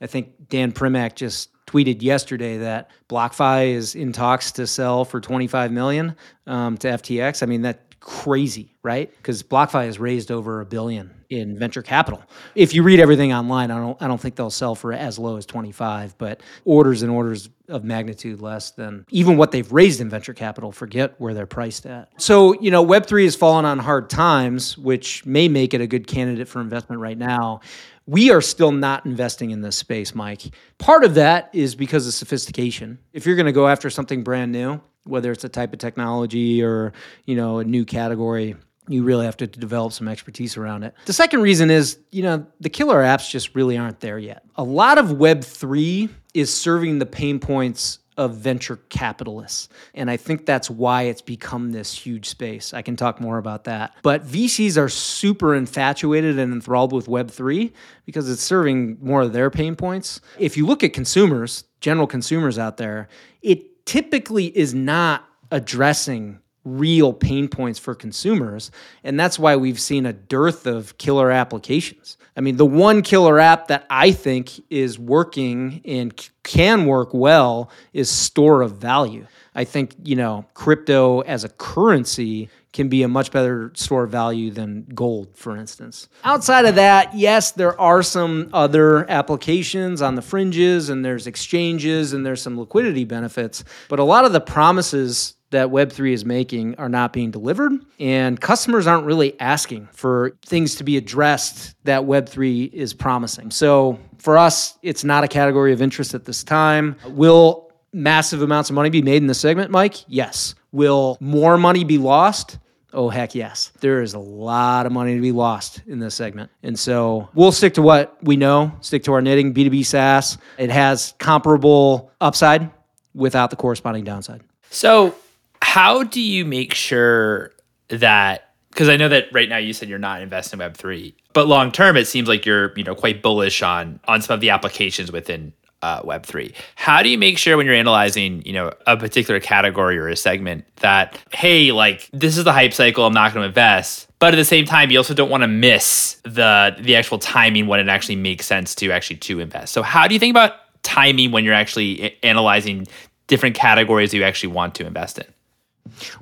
I 0.00 0.06
think 0.06 0.48
Dan 0.48 0.72
Primack 0.72 1.16
just 1.16 1.50
tweeted 1.66 2.02
yesterday 2.02 2.58
that 2.58 2.90
BlockFi 3.08 3.72
is 3.72 3.94
in 3.94 4.12
talks 4.12 4.52
to 4.52 4.66
sell 4.66 5.04
for 5.04 5.20
25 5.20 5.72
million 5.72 6.16
um, 6.46 6.76
to 6.78 6.88
FTX. 6.88 7.42
I 7.42 7.46
mean, 7.46 7.62
that 7.62 7.89
crazy, 8.00 8.74
right? 8.82 9.14
Because 9.16 9.42
BlockFi 9.42 9.84
has 9.84 9.98
raised 9.98 10.30
over 10.30 10.60
a 10.60 10.66
billion 10.66 11.10
in 11.28 11.56
venture 11.56 11.82
capital. 11.82 12.22
If 12.54 12.74
you 12.74 12.82
read 12.82 12.98
everything 12.98 13.32
online, 13.32 13.70
I 13.70 13.78
don't 13.78 14.02
I 14.02 14.08
don't 14.08 14.20
think 14.20 14.34
they'll 14.34 14.50
sell 14.50 14.74
for 14.74 14.92
as 14.92 15.18
low 15.18 15.36
as 15.36 15.46
25, 15.46 16.18
but 16.18 16.42
orders 16.64 17.02
and 17.02 17.10
orders 17.10 17.48
of 17.68 17.84
magnitude 17.84 18.40
less 18.40 18.72
than 18.72 19.06
even 19.10 19.36
what 19.36 19.52
they've 19.52 19.70
raised 19.70 20.00
in 20.00 20.08
venture 20.08 20.34
capital, 20.34 20.72
forget 20.72 21.14
where 21.18 21.34
they're 21.34 21.46
priced 21.46 21.86
at. 21.86 22.10
So, 22.20 22.60
you 22.60 22.70
know, 22.70 22.84
web3 22.84 23.24
has 23.24 23.36
fallen 23.36 23.64
on 23.64 23.78
hard 23.78 24.10
times, 24.10 24.76
which 24.76 25.24
may 25.24 25.46
make 25.46 25.72
it 25.72 25.80
a 25.80 25.86
good 25.86 26.06
candidate 26.06 26.48
for 26.48 26.60
investment 26.60 27.00
right 27.00 27.18
now. 27.18 27.60
We 28.06 28.32
are 28.32 28.40
still 28.40 28.72
not 28.72 29.06
investing 29.06 29.50
in 29.50 29.60
this 29.60 29.76
space, 29.76 30.16
Mike. 30.16 30.52
Part 30.78 31.04
of 31.04 31.14
that 31.14 31.50
is 31.52 31.76
because 31.76 32.08
of 32.08 32.14
sophistication. 32.14 32.98
If 33.12 33.24
you're 33.24 33.36
going 33.36 33.46
to 33.46 33.52
go 33.52 33.68
after 33.68 33.88
something 33.88 34.24
brand 34.24 34.50
new, 34.50 34.80
whether 35.04 35.32
it's 35.32 35.44
a 35.44 35.48
type 35.48 35.72
of 35.72 35.78
technology 35.78 36.62
or, 36.62 36.92
you 37.24 37.36
know, 37.36 37.58
a 37.58 37.64
new 37.64 37.84
category, 37.84 38.56
you 38.88 39.02
really 39.04 39.24
have 39.24 39.36
to 39.38 39.46
develop 39.46 39.92
some 39.92 40.08
expertise 40.08 40.56
around 40.56 40.82
it. 40.82 40.94
The 41.06 41.12
second 41.12 41.42
reason 41.42 41.70
is, 41.70 41.98
you 42.10 42.22
know, 42.22 42.46
the 42.60 42.68
killer 42.68 43.02
apps 43.02 43.30
just 43.30 43.54
really 43.54 43.78
aren't 43.78 44.00
there 44.00 44.18
yet. 44.18 44.44
A 44.56 44.64
lot 44.64 44.98
of 44.98 45.06
Web3 45.08 46.08
is 46.34 46.52
serving 46.52 46.98
the 46.98 47.06
pain 47.06 47.38
points 47.38 47.98
of 48.16 48.36
venture 48.36 48.76
capitalists. 48.90 49.70
And 49.94 50.10
I 50.10 50.18
think 50.18 50.44
that's 50.44 50.68
why 50.68 51.04
it's 51.04 51.22
become 51.22 51.72
this 51.72 51.94
huge 51.94 52.28
space. 52.28 52.74
I 52.74 52.82
can 52.82 52.94
talk 52.94 53.18
more 53.18 53.38
about 53.38 53.64
that. 53.64 53.94
But 54.02 54.26
VCs 54.26 54.76
are 54.76 54.90
super 54.90 55.54
infatuated 55.54 56.38
and 56.38 56.52
enthralled 56.52 56.92
with 56.92 57.06
Web3 57.06 57.72
because 58.04 58.30
it's 58.30 58.42
serving 58.42 58.98
more 59.00 59.22
of 59.22 59.32
their 59.32 59.50
pain 59.50 59.74
points. 59.74 60.20
If 60.38 60.58
you 60.58 60.66
look 60.66 60.84
at 60.84 60.92
consumers, 60.92 61.64
general 61.80 62.06
consumers 62.06 62.58
out 62.58 62.76
there, 62.76 63.08
it 63.40 63.69
typically 63.90 64.56
is 64.56 64.72
not 64.72 65.24
addressing 65.50 66.38
real 66.64 67.12
pain 67.12 67.48
points 67.48 67.76
for 67.76 67.92
consumers. 67.92 68.70
And 69.02 69.18
that's 69.18 69.36
why 69.36 69.56
we've 69.56 69.80
seen 69.80 70.06
a 70.06 70.12
dearth 70.12 70.64
of 70.64 70.96
killer 70.96 71.32
applications. 71.32 72.16
I 72.36 72.40
mean, 72.40 72.56
the 72.56 72.64
one 72.64 73.02
killer 73.02 73.40
app 73.40 73.66
that 73.66 73.86
I 73.90 74.12
think 74.12 74.62
is 74.70 74.96
working 74.96 75.80
and 75.84 76.30
can 76.44 76.86
work 76.86 77.12
well 77.12 77.72
is 77.92 78.08
store 78.08 78.62
of 78.62 78.76
value. 78.76 79.26
I 79.54 79.64
think, 79.64 79.94
you 80.04 80.16
know, 80.16 80.44
crypto 80.54 81.20
as 81.20 81.44
a 81.44 81.48
currency 81.48 82.48
can 82.72 82.88
be 82.88 83.02
a 83.02 83.08
much 83.08 83.32
better 83.32 83.72
store 83.74 84.04
of 84.04 84.10
value 84.10 84.50
than 84.50 84.86
gold, 84.94 85.36
for 85.36 85.56
instance. 85.56 86.08
Outside 86.22 86.66
of 86.66 86.76
that, 86.76 87.14
yes, 87.16 87.50
there 87.50 87.78
are 87.80 88.02
some 88.02 88.48
other 88.52 89.10
applications 89.10 90.00
on 90.00 90.14
the 90.14 90.22
fringes, 90.22 90.88
and 90.88 91.04
there's 91.04 91.26
exchanges, 91.26 92.12
and 92.12 92.24
there's 92.24 92.40
some 92.40 92.58
liquidity 92.58 93.04
benefits. 93.04 93.64
But 93.88 93.98
a 93.98 94.04
lot 94.04 94.24
of 94.24 94.32
the 94.32 94.40
promises 94.40 95.34
that 95.50 95.66
Web3 95.66 96.12
is 96.12 96.24
making 96.24 96.76
are 96.76 96.88
not 96.88 97.12
being 97.12 97.32
delivered, 97.32 97.72
and 97.98 98.40
customers 98.40 98.86
aren't 98.86 99.04
really 99.04 99.38
asking 99.40 99.88
for 99.90 100.36
things 100.46 100.76
to 100.76 100.84
be 100.84 100.96
addressed 100.96 101.74
that 101.84 102.02
Web3 102.02 102.72
is 102.72 102.94
promising. 102.94 103.50
So 103.50 103.98
for 104.18 104.38
us, 104.38 104.78
it's 104.82 105.02
not 105.02 105.24
a 105.24 105.28
category 105.28 105.72
of 105.72 105.82
interest 105.82 106.14
at 106.14 106.24
this 106.24 106.44
time. 106.44 106.94
Will 107.08 107.69
massive 107.92 108.42
amounts 108.42 108.70
of 108.70 108.74
money 108.74 108.90
be 108.90 109.02
made 109.02 109.18
in 109.18 109.26
the 109.26 109.34
segment, 109.34 109.70
Mike? 109.70 109.96
Yes. 110.08 110.54
Will 110.72 111.16
more 111.20 111.56
money 111.56 111.84
be 111.84 111.98
lost? 111.98 112.58
Oh, 112.92 113.08
heck 113.08 113.34
yes. 113.34 113.72
There 113.80 114.02
is 114.02 114.14
a 114.14 114.18
lot 114.18 114.86
of 114.86 114.92
money 114.92 115.14
to 115.14 115.20
be 115.20 115.32
lost 115.32 115.82
in 115.86 116.00
this 116.00 116.14
segment. 116.14 116.50
And 116.62 116.78
so 116.78 117.28
we'll 117.34 117.52
stick 117.52 117.74
to 117.74 117.82
what 117.82 118.16
we 118.22 118.36
know, 118.36 118.72
stick 118.80 119.04
to 119.04 119.12
our 119.12 119.22
knitting, 119.22 119.54
B2B 119.54 119.84
SaaS. 119.86 120.38
It 120.58 120.70
has 120.70 121.14
comparable 121.18 122.10
upside 122.20 122.70
without 123.14 123.50
the 123.50 123.56
corresponding 123.56 124.04
downside. 124.04 124.42
So, 124.70 125.14
how 125.62 126.04
do 126.04 126.20
you 126.20 126.44
make 126.44 126.74
sure 126.74 127.52
that 127.88 128.54
because 128.70 128.88
I 128.88 128.96
know 128.96 129.08
that 129.08 129.26
right 129.32 129.48
now 129.48 129.56
you 129.56 129.72
said 129.72 129.88
you're 129.88 129.98
not 129.98 130.22
investing 130.22 130.60
in 130.60 130.70
Web3, 130.70 131.12
but 131.32 131.48
long 131.48 131.72
term 131.72 131.96
it 131.96 132.06
seems 132.06 132.28
like 132.28 132.46
you're, 132.46 132.72
you 132.76 132.84
know, 132.84 132.94
quite 132.94 133.22
bullish 133.22 133.62
on 133.62 134.00
on 134.04 134.22
some 134.22 134.34
of 134.34 134.40
the 134.40 134.50
applications 134.50 135.12
within 135.12 135.52
uh, 135.82 136.02
Web3. 136.02 136.54
How 136.74 137.02
do 137.02 137.08
you 137.08 137.18
make 137.18 137.38
sure 137.38 137.56
when 137.56 137.66
you're 137.66 137.74
analyzing, 137.74 138.42
you 138.44 138.52
know, 138.52 138.72
a 138.86 138.96
particular 138.96 139.40
category 139.40 139.98
or 139.98 140.08
a 140.08 140.16
segment 140.16 140.64
that, 140.76 141.18
hey, 141.32 141.72
like 141.72 142.08
this 142.12 142.36
is 142.36 142.44
the 142.44 142.52
hype 142.52 142.72
cycle, 142.72 143.06
I'm 143.06 143.12
not 143.12 143.32
going 143.32 143.44
to 143.44 143.48
invest. 143.48 144.08
But 144.18 144.34
at 144.34 144.36
the 144.36 144.44
same 144.44 144.66
time, 144.66 144.90
you 144.90 144.98
also 144.98 145.14
don't 145.14 145.30
want 145.30 145.42
to 145.42 145.48
miss 145.48 146.20
the 146.24 146.76
the 146.78 146.96
actual 146.96 147.18
timing 147.18 147.66
when 147.66 147.80
it 147.80 147.88
actually 147.88 148.16
makes 148.16 148.46
sense 148.46 148.74
to 148.76 148.90
actually 148.90 149.16
to 149.16 149.40
invest. 149.40 149.72
So 149.72 149.82
how 149.82 150.06
do 150.06 150.14
you 150.14 150.20
think 150.20 150.32
about 150.32 150.54
timing 150.82 151.32
when 151.32 151.44
you're 151.44 151.54
actually 151.54 152.22
analyzing 152.22 152.86
different 153.28 153.54
categories 153.54 154.12
you 154.12 154.22
actually 154.22 154.52
want 154.52 154.74
to 154.74 154.86
invest 154.86 155.18
in? 155.18 155.26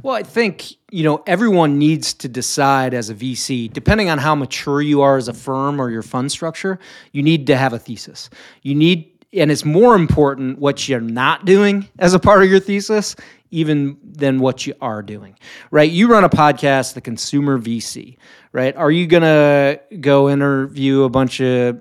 Well, 0.02 0.14
I 0.14 0.22
think, 0.22 0.72
you 0.90 1.02
know, 1.02 1.22
everyone 1.26 1.78
needs 1.78 2.14
to 2.14 2.28
decide 2.28 2.94
as 2.94 3.10
a 3.10 3.14
VC, 3.14 3.72
depending 3.72 4.08
on 4.08 4.18
how 4.18 4.34
mature 4.34 4.80
you 4.80 5.02
are 5.02 5.16
as 5.16 5.28
a 5.28 5.34
firm 5.34 5.80
or 5.80 5.90
your 5.90 6.02
fund 6.02 6.30
structure, 6.30 6.78
you 7.12 7.22
need 7.22 7.46
to 7.48 7.56
have 7.56 7.72
a 7.72 7.78
thesis. 7.78 8.30
You 8.62 8.74
need 8.74 9.17
and 9.32 9.50
it's 9.50 9.64
more 9.64 9.94
important 9.94 10.58
what 10.58 10.88
you're 10.88 11.00
not 11.00 11.44
doing 11.44 11.88
as 11.98 12.14
a 12.14 12.18
part 12.18 12.42
of 12.42 12.50
your 12.50 12.60
thesis 12.60 13.16
even 13.50 13.96
than 14.02 14.40
what 14.40 14.66
you 14.66 14.74
are 14.80 15.02
doing 15.02 15.36
right? 15.70 15.90
You 15.90 16.08
run 16.08 16.24
a 16.24 16.28
podcast 16.28 16.94
the 16.94 17.00
consumer 17.00 17.58
vc 17.58 18.16
right? 18.52 18.74
Are 18.76 18.90
you 18.90 19.06
going 19.06 19.22
to 19.22 19.80
go 20.00 20.28
interview 20.28 21.02
a 21.02 21.08
bunch 21.08 21.40
of 21.40 21.80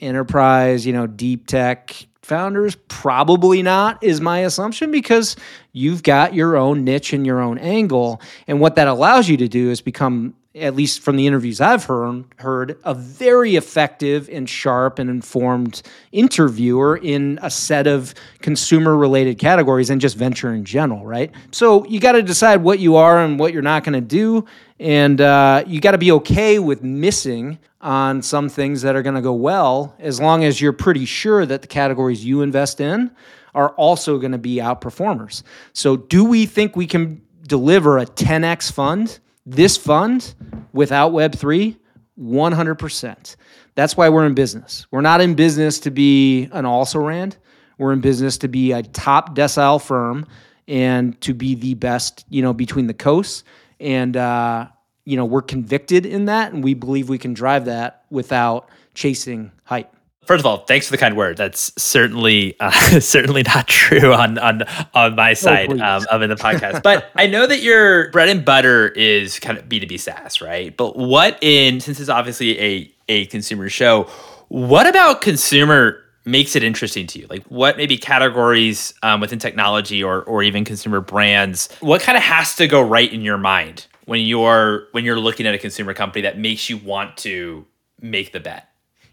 enterprise 0.00 0.86
you 0.86 0.92
know 0.92 1.06
deep 1.06 1.46
tech 1.46 2.06
founders? 2.22 2.76
Probably 2.88 3.62
not 3.62 4.02
is 4.04 4.20
my 4.20 4.40
assumption 4.40 4.90
because 4.90 5.36
you've 5.72 6.02
got 6.02 6.34
your 6.34 6.56
own 6.56 6.84
niche 6.84 7.12
and 7.12 7.26
your 7.26 7.40
own 7.40 7.58
angle. 7.58 8.20
And 8.46 8.60
what 8.60 8.76
that 8.76 8.86
allows 8.86 9.28
you 9.28 9.36
to 9.38 9.48
do 9.48 9.70
is 9.70 9.80
become 9.80 10.34
at 10.54 10.74
least 10.74 11.02
from 11.02 11.16
the 11.16 11.26
interviews 11.26 11.60
I've 11.60 11.84
heard, 11.84 12.24
heard 12.38 12.78
a 12.84 12.94
very 12.94 13.56
effective 13.56 14.28
and 14.32 14.48
sharp 14.48 14.98
and 14.98 15.10
informed 15.10 15.82
interviewer 16.10 16.96
in 16.96 17.38
a 17.42 17.50
set 17.50 17.86
of 17.86 18.14
consumer 18.40 18.96
related 18.96 19.38
categories 19.38 19.90
and 19.90 20.00
just 20.00 20.16
venture 20.16 20.54
in 20.54 20.64
general, 20.64 21.04
right? 21.04 21.30
So 21.52 21.84
you 21.86 22.00
got 22.00 22.12
to 22.12 22.22
decide 22.22 22.62
what 22.62 22.78
you 22.78 22.96
are 22.96 23.22
and 23.22 23.38
what 23.38 23.52
you're 23.52 23.62
not 23.62 23.84
going 23.84 23.94
to 23.94 24.00
do. 24.00 24.46
And 24.80 25.20
uh, 25.20 25.64
you 25.66 25.80
got 25.80 25.92
to 25.92 25.98
be 25.98 26.12
okay 26.12 26.58
with 26.58 26.82
missing 26.82 27.58
on 27.80 28.22
some 28.22 28.48
things 28.48 28.82
that 28.82 28.96
are 28.96 29.02
going 29.02 29.14
to 29.16 29.20
go 29.22 29.34
well 29.34 29.94
as 29.98 30.20
long 30.20 30.44
as 30.44 30.60
you're 30.60 30.72
pretty 30.72 31.04
sure 31.04 31.44
that 31.46 31.62
the 31.62 31.68
categories 31.68 32.24
you 32.24 32.42
invest 32.42 32.80
in 32.80 33.10
are 33.54 33.70
also 33.70 34.18
going 34.18 34.32
to 34.32 34.38
be 34.38 34.56
outperformers. 34.56 35.42
So, 35.72 35.96
do 35.96 36.24
we 36.24 36.46
think 36.46 36.76
we 36.76 36.86
can 36.86 37.22
deliver 37.46 37.98
a 37.98 38.06
10x 38.06 38.72
fund? 38.72 39.18
This 39.48 39.76
fund 39.76 40.34
without 40.72 41.12
Web3, 41.12 41.76
100%. 42.20 43.36
That's 43.74 43.96
why 43.96 44.08
we're 44.08 44.26
in 44.26 44.34
business. 44.34 44.86
We're 44.90 45.00
not 45.00 45.20
in 45.20 45.34
business 45.34 45.80
to 45.80 45.90
be 45.90 46.48
an 46.52 46.66
also 46.66 46.98
rand. 46.98 47.36
We're 47.78 47.92
in 47.92 48.00
business 48.00 48.38
to 48.38 48.48
be 48.48 48.72
a 48.72 48.82
top 48.82 49.34
decile 49.34 49.80
firm 49.80 50.26
and 50.66 51.18
to 51.22 51.32
be 51.32 51.54
the 51.54 51.74
best, 51.74 52.26
you 52.28 52.42
know, 52.42 52.52
between 52.52 52.88
the 52.88 52.94
coasts. 52.94 53.44
And, 53.80 54.16
uh, 54.16 54.66
you 55.04 55.16
know, 55.16 55.24
we're 55.24 55.42
convicted 55.42 56.04
in 56.04 56.26
that 56.26 56.52
and 56.52 56.62
we 56.62 56.74
believe 56.74 57.08
we 57.08 57.18
can 57.18 57.32
drive 57.32 57.64
that 57.66 58.04
without 58.10 58.68
chasing 58.94 59.52
hype 59.64 59.94
first 60.28 60.42
of 60.42 60.46
all, 60.46 60.58
thanks 60.58 60.86
for 60.86 60.92
the 60.92 60.98
kind 60.98 61.16
word. 61.16 61.38
That's 61.38 61.72
certainly 61.82 62.54
uh, 62.60 62.70
certainly 63.00 63.42
not 63.42 63.66
true 63.66 64.12
on 64.12 64.38
on 64.38 64.62
on 64.94 65.16
my 65.16 65.32
oh, 65.32 65.34
side 65.34 65.72
oh, 65.72 65.84
um, 65.84 66.06
of 66.08 66.22
in 66.22 66.30
the 66.30 66.36
podcast. 66.36 66.82
but 66.84 67.10
I 67.16 67.26
know 67.26 67.46
that 67.46 67.62
your 67.62 68.12
bread 68.12 68.28
and 68.28 68.44
butter 68.44 68.88
is 68.88 69.40
kind 69.40 69.58
of 69.58 69.68
B 69.68 69.80
two 69.80 69.88
B 69.88 69.96
SaaS, 69.96 70.40
right? 70.40 70.76
But 70.76 70.96
what 70.96 71.38
in 71.40 71.80
since 71.80 71.98
it's 71.98 72.10
obviously 72.10 72.60
a 72.60 72.94
a 73.08 73.26
consumer 73.26 73.68
show, 73.68 74.04
what 74.48 74.86
about 74.86 75.22
consumer 75.22 76.00
makes 76.24 76.54
it 76.54 76.62
interesting 76.62 77.06
to 77.08 77.18
you? 77.18 77.26
Like 77.28 77.44
what 77.46 77.76
maybe 77.78 77.96
categories 77.96 78.92
um, 79.02 79.20
within 79.20 79.38
technology 79.38 80.04
or 80.04 80.22
or 80.24 80.42
even 80.42 80.64
consumer 80.64 81.00
brands? 81.00 81.68
What 81.80 82.02
kind 82.02 82.16
of 82.16 82.22
has 82.22 82.54
to 82.56 82.68
go 82.68 82.82
right 82.82 83.10
in 83.12 83.22
your 83.22 83.38
mind 83.38 83.86
when 84.04 84.20
you're 84.20 84.88
when 84.92 85.04
you're 85.04 85.18
looking 85.18 85.46
at 85.46 85.54
a 85.54 85.58
consumer 85.58 85.94
company 85.94 86.22
that 86.22 86.38
makes 86.38 86.68
you 86.68 86.76
want 86.76 87.16
to 87.18 87.66
make 88.00 88.32
the 88.32 88.40
bet? 88.40 88.67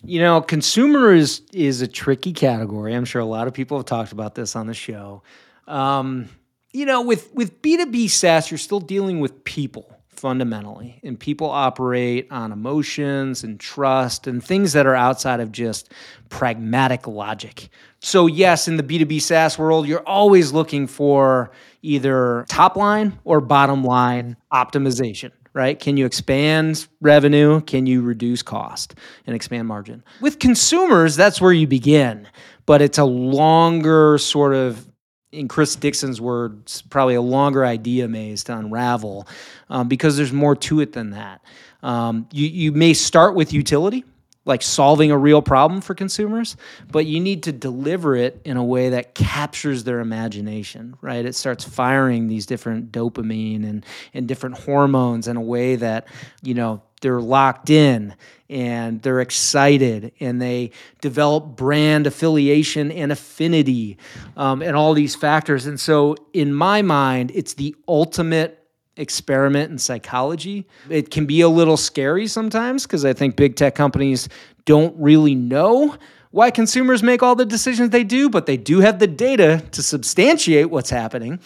You 0.06 0.20
know, 0.20 0.42
consumer 0.42 1.14
is 1.14 1.42
is 1.52 1.82
a 1.82 1.88
tricky 1.88 2.34
category. 2.34 2.94
I'm 2.94 3.06
sure 3.06 3.22
a 3.22 3.26
lot 3.26 3.48
of 3.48 3.54
people 3.54 3.78
have 3.78 3.86
talked 3.86 4.12
about 4.12 4.36
this 4.36 4.56
on 4.56 4.68
the 4.68 4.74
show. 4.74 5.24
Um, 5.68 6.30
you 6.74 6.86
know, 6.86 7.02
with 7.02 7.34
with 7.34 7.62
B2B 7.62 8.10
SaaS, 8.10 8.52
you're 8.52 8.58
still 8.58 8.80
dealing 8.80 9.20
with 9.20 9.44
people 9.44 9.92
fundamentally, 10.10 11.00
and 11.04 11.20
people 11.20 11.50
operate 11.50 12.28
on 12.32 12.52
emotions 12.52 13.44
and 13.44 13.60
trust 13.60 14.28
and 14.28 14.44
things 14.44 14.74
that 14.74 14.86
are 14.86 14.96
outside 14.96 15.40
of 15.40 15.52
just 15.52 15.92
pragmatic 16.30 17.08
logic. 17.08 17.70
So, 18.00 18.28
yes, 18.28 18.68
in 18.68 18.78
the 18.78 18.84
B2B 18.84 19.22
SaaS 19.22 19.58
world, 19.58 19.88
you're 19.88 20.08
always 20.08 20.52
looking 20.52 20.88
for 20.88 21.52
either 21.82 22.46
top 22.48 22.76
line 22.76 23.20
or 23.24 23.42
bottom 23.42 23.84
line 23.84 24.38
optimization 24.54 25.32
right? 25.56 25.80
Can 25.80 25.98
you 25.98 26.06
expand 26.06 26.86
revenue? 27.02 27.62
Can 27.62 27.88
you 27.88 28.02
reduce 28.02 28.44
cost 28.44 28.94
and 29.26 29.36
expand 29.36 29.68
margin? 29.68 30.04
With 30.22 30.38
consumers, 30.38 31.16
that's 31.16 31.42
where 31.42 31.54
you 31.54 31.66
begin, 31.66 32.28
but 32.68 32.84
it's 32.84 33.00
a 33.00 33.06
longer 33.06 34.20
sort 34.20 34.54
of 34.54 34.88
in 35.32 35.48
Chris 35.48 35.76
Dixon's 35.76 36.22
words, 36.22 36.82
probably 36.84 37.16
a 37.16 37.22
longer 37.22 37.66
idea 37.66 38.08
maze 38.08 38.44
to 38.46 38.58
unravel 38.58 39.28
um, 39.70 39.88
because 39.88 40.18
there's 40.18 40.34
more 40.34 40.56
to 40.56 40.82
it 40.82 40.94
than 40.94 41.12
that. 41.12 41.42
Um, 41.82 42.28
you, 42.32 42.48
you 42.48 42.72
may 42.72 42.94
start 42.94 43.36
with 43.36 43.54
utility, 43.54 44.04
like 44.46 44.62
solving 44.62 45.12
a 45.12 45.18
real 45.18 45.42
problem 45.42 45.82
for 45.82 45.96
consumers, 45.96 46.56
but 46.92 47.06
you 47.06 47.20
need 47.20 47.44
to 47.44 47.52
deliver 47.52 48.16
it 48.16 48.40
in 48.46 48.58
a 48.58 48.64
way 48.64 48.90
that 48.90 49.16
captures 49.16 49.84
their 49.84 50.00
imagination, 50.00 50.96
right? 51.02 51.26
It 51.26 51.34
starts 51.34 51.66
firing 51.66 52.28
these 52.28 52.46
different 52.46 52.92
dopamine 52.92 53.68
and, 53.68 53.86
and 54.14 54.28
different 54.28 54.60
hormones 54.60 55.28
in 55.28 55.36
a 55.36 55.42
way 55.42 55.76
that, 55.78 56.08
you 56.44 56.54
know, 56.54 56.84
they're 57.02 57.22
locked 57.22 57.70
in 57.70 58.16
and 58.50 59.02
they're 59.02 59.22
excited 59.22 60.12
and 60.20 60.42
they 60.42 60.72
develop 61.02 61.56
brand 61.56 62.08
affiliation 62.08 62.92
and 62.92 63.12
affinity 63.12 63.98
um, 64.38 64.62
and 64.62 64.76
all 64.76 64.94
these 64.94 65.16
factors. 65.16 65.66
And 65.66 65.80
so, 65.80 66.16
in 66.34 66.54
my 66.54 66.82
mind, 66.82 67.32
it's 67.34 67.56
the 67.56 67.76
ultimate 67.88 68.65
experiment 68.98 69.72
in 69.72 69.78
psychology. 69.78 70.68
It 70.90 71.12
can 71.12 71.26
be 71.26 71.42
a 71.42 71.50
little 71.50 71.78
scary 71.78 72.28
sometimes 72.28 72.84
because 72.84 73.06
I 73.06 73.14
think 73.14 73.36
big 73.36 73.56
tech 73.56 73.76
companies 73.76 74.30
don't 74.66 74.96
really 74.98 75.36
know 75.36 75.96
why 76.32 76.52
consumers 76.52 77.02
make 77.02 77.24
all 77.24 77.36
the 77.36 77.46
decisions 77.46 77.92
they 77.92 78.04
do, 78.04 78.30
but 78.30 78.46
they 78.46 78.58
do 78.58 78.82
have 78.82 79.00
the 79.00 79.08
data 79.08 79.64
to 79.72 79.82
substantiate 79.82 80.70
what's 80.70 80.90
happening. 80.90 81.40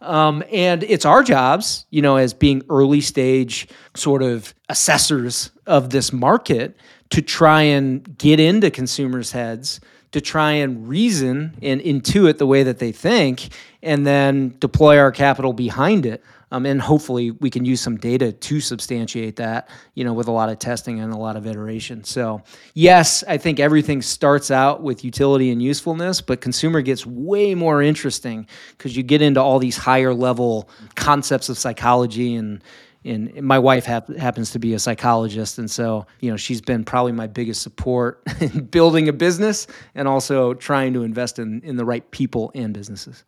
Um, 0.00 0.44
and 0.52 0.84
it's 0.84 1.04
our 1.04 1.22
jobs, 1.22 1.86
you 1.90 2.02
know, 2.02 2.16
as 2.16 2.32
being 2.32 2.62
early 2.70 3.00
stage 3.00 3.66
sort 3.94 4.22
of 4.22 4.54
assessors 4.68 5.50
of 5.66 5.90
this 5.90 6.12
market 6.12 6.76
to 7.10 7.22
try 7.22 7.62
and 7.62 8.16
get 8.18 8.38
into 8.38 8.70
consumers' 8.70 9.32
heads 9.32 9.80
to 10.16 10.20
try 10.22 10.52
and 10.52 10.88
reason 10.88 11.54
and 11.60 11.78
intuit 11.82 12.38
the 12.38 12.46
way 12.46 12.62
that 12.62 12.78
they 12.78 12.90
think 12.90 13.48
and 13.82 14.06
then 14.06 14.56
deploy 14.60 14.98
our 14.98 15.12
capital 15.12 15.52
behind 15.52 16.06
it. 16.06 16.24
Um, 16.50 16.64
and 16.64 16.80
hopefully 16.80 17.32
we 17.32 17.50
can 17.50 17.66
use 17.66 17.82
some 17.82 17.98
data 17.98 18.32
to 18.32 18.60
substantiate 18.62 19.36
that, 19.36 19.68
you 19.94 20.04
know, 20.04 20.14
with 20.14 20.26
a 20.28 20.30
lot 20.30 20.48
of 20.48 20.58
testing 20.58 21.00
and 21.00 21.12
a 21.12 21.18
lot 21.18 21.36
of 21.36 21.46
iteration. 21.46 22.02
So 22.02 22.40
yes, 22.72 23.24
I 23.28 23.36
think 23.36 23.60
everything 23.60 24.00
starts 24.00 24.50
out 24.50 24.82
with 24.82 25.04
utility 25.04 25.50
and 25.50 25.62
usefulness, 25.62 26.22
but 26.22 26.40
consumer 26.40 26.80
gets 26.80 27.04
way 27.04 27.54
more 27.54 27.82
interesting 27.82 28.46
because 28.70 28.96
you 28.96 29.02
get 29.02 29.20
into 29.20 29.42
all 29.42 29.58
these 29.58 29.76
higher 29.76 30.14
level 30.14 30.70
concepts 30.94 31.50
of 31.50 31.58
psychology 31.58 32.36
and 32.36 32.62
and 33.06 33.42
my 33.42 33.58
wife 33.58 33.84
hap- 33.84 34.14
happens 34.16 34.50
to 34.50 34.58
be 34.58 34.74
a 34.74 34.78
psychologist 34.78 35.58
and 35.58 35.70
so 35.70 36.06
you 36.20 36.30
know 36.30 36.36
she's 36.36 36.60
been 36.60 36.84
probably 36.84 37.12
my 37.12 37.26
biggest 37.26 37.62
support 37.62 38.22
in 38.40 38.64
building 38.64 39.08
a 39.08 39.12
business 39.12 39.66
and 39.94 40.08
also 40.08 40.54
trying 40.54 40.92
to 40.92 41.02
invest 41.02 41.38
in 41.38 41.60
in 41.62 41.76
the 41.76 41.84
right 41.84 42.10
people 42.10 42.50
and 42.54 42.74
businesses. 42.74 43.24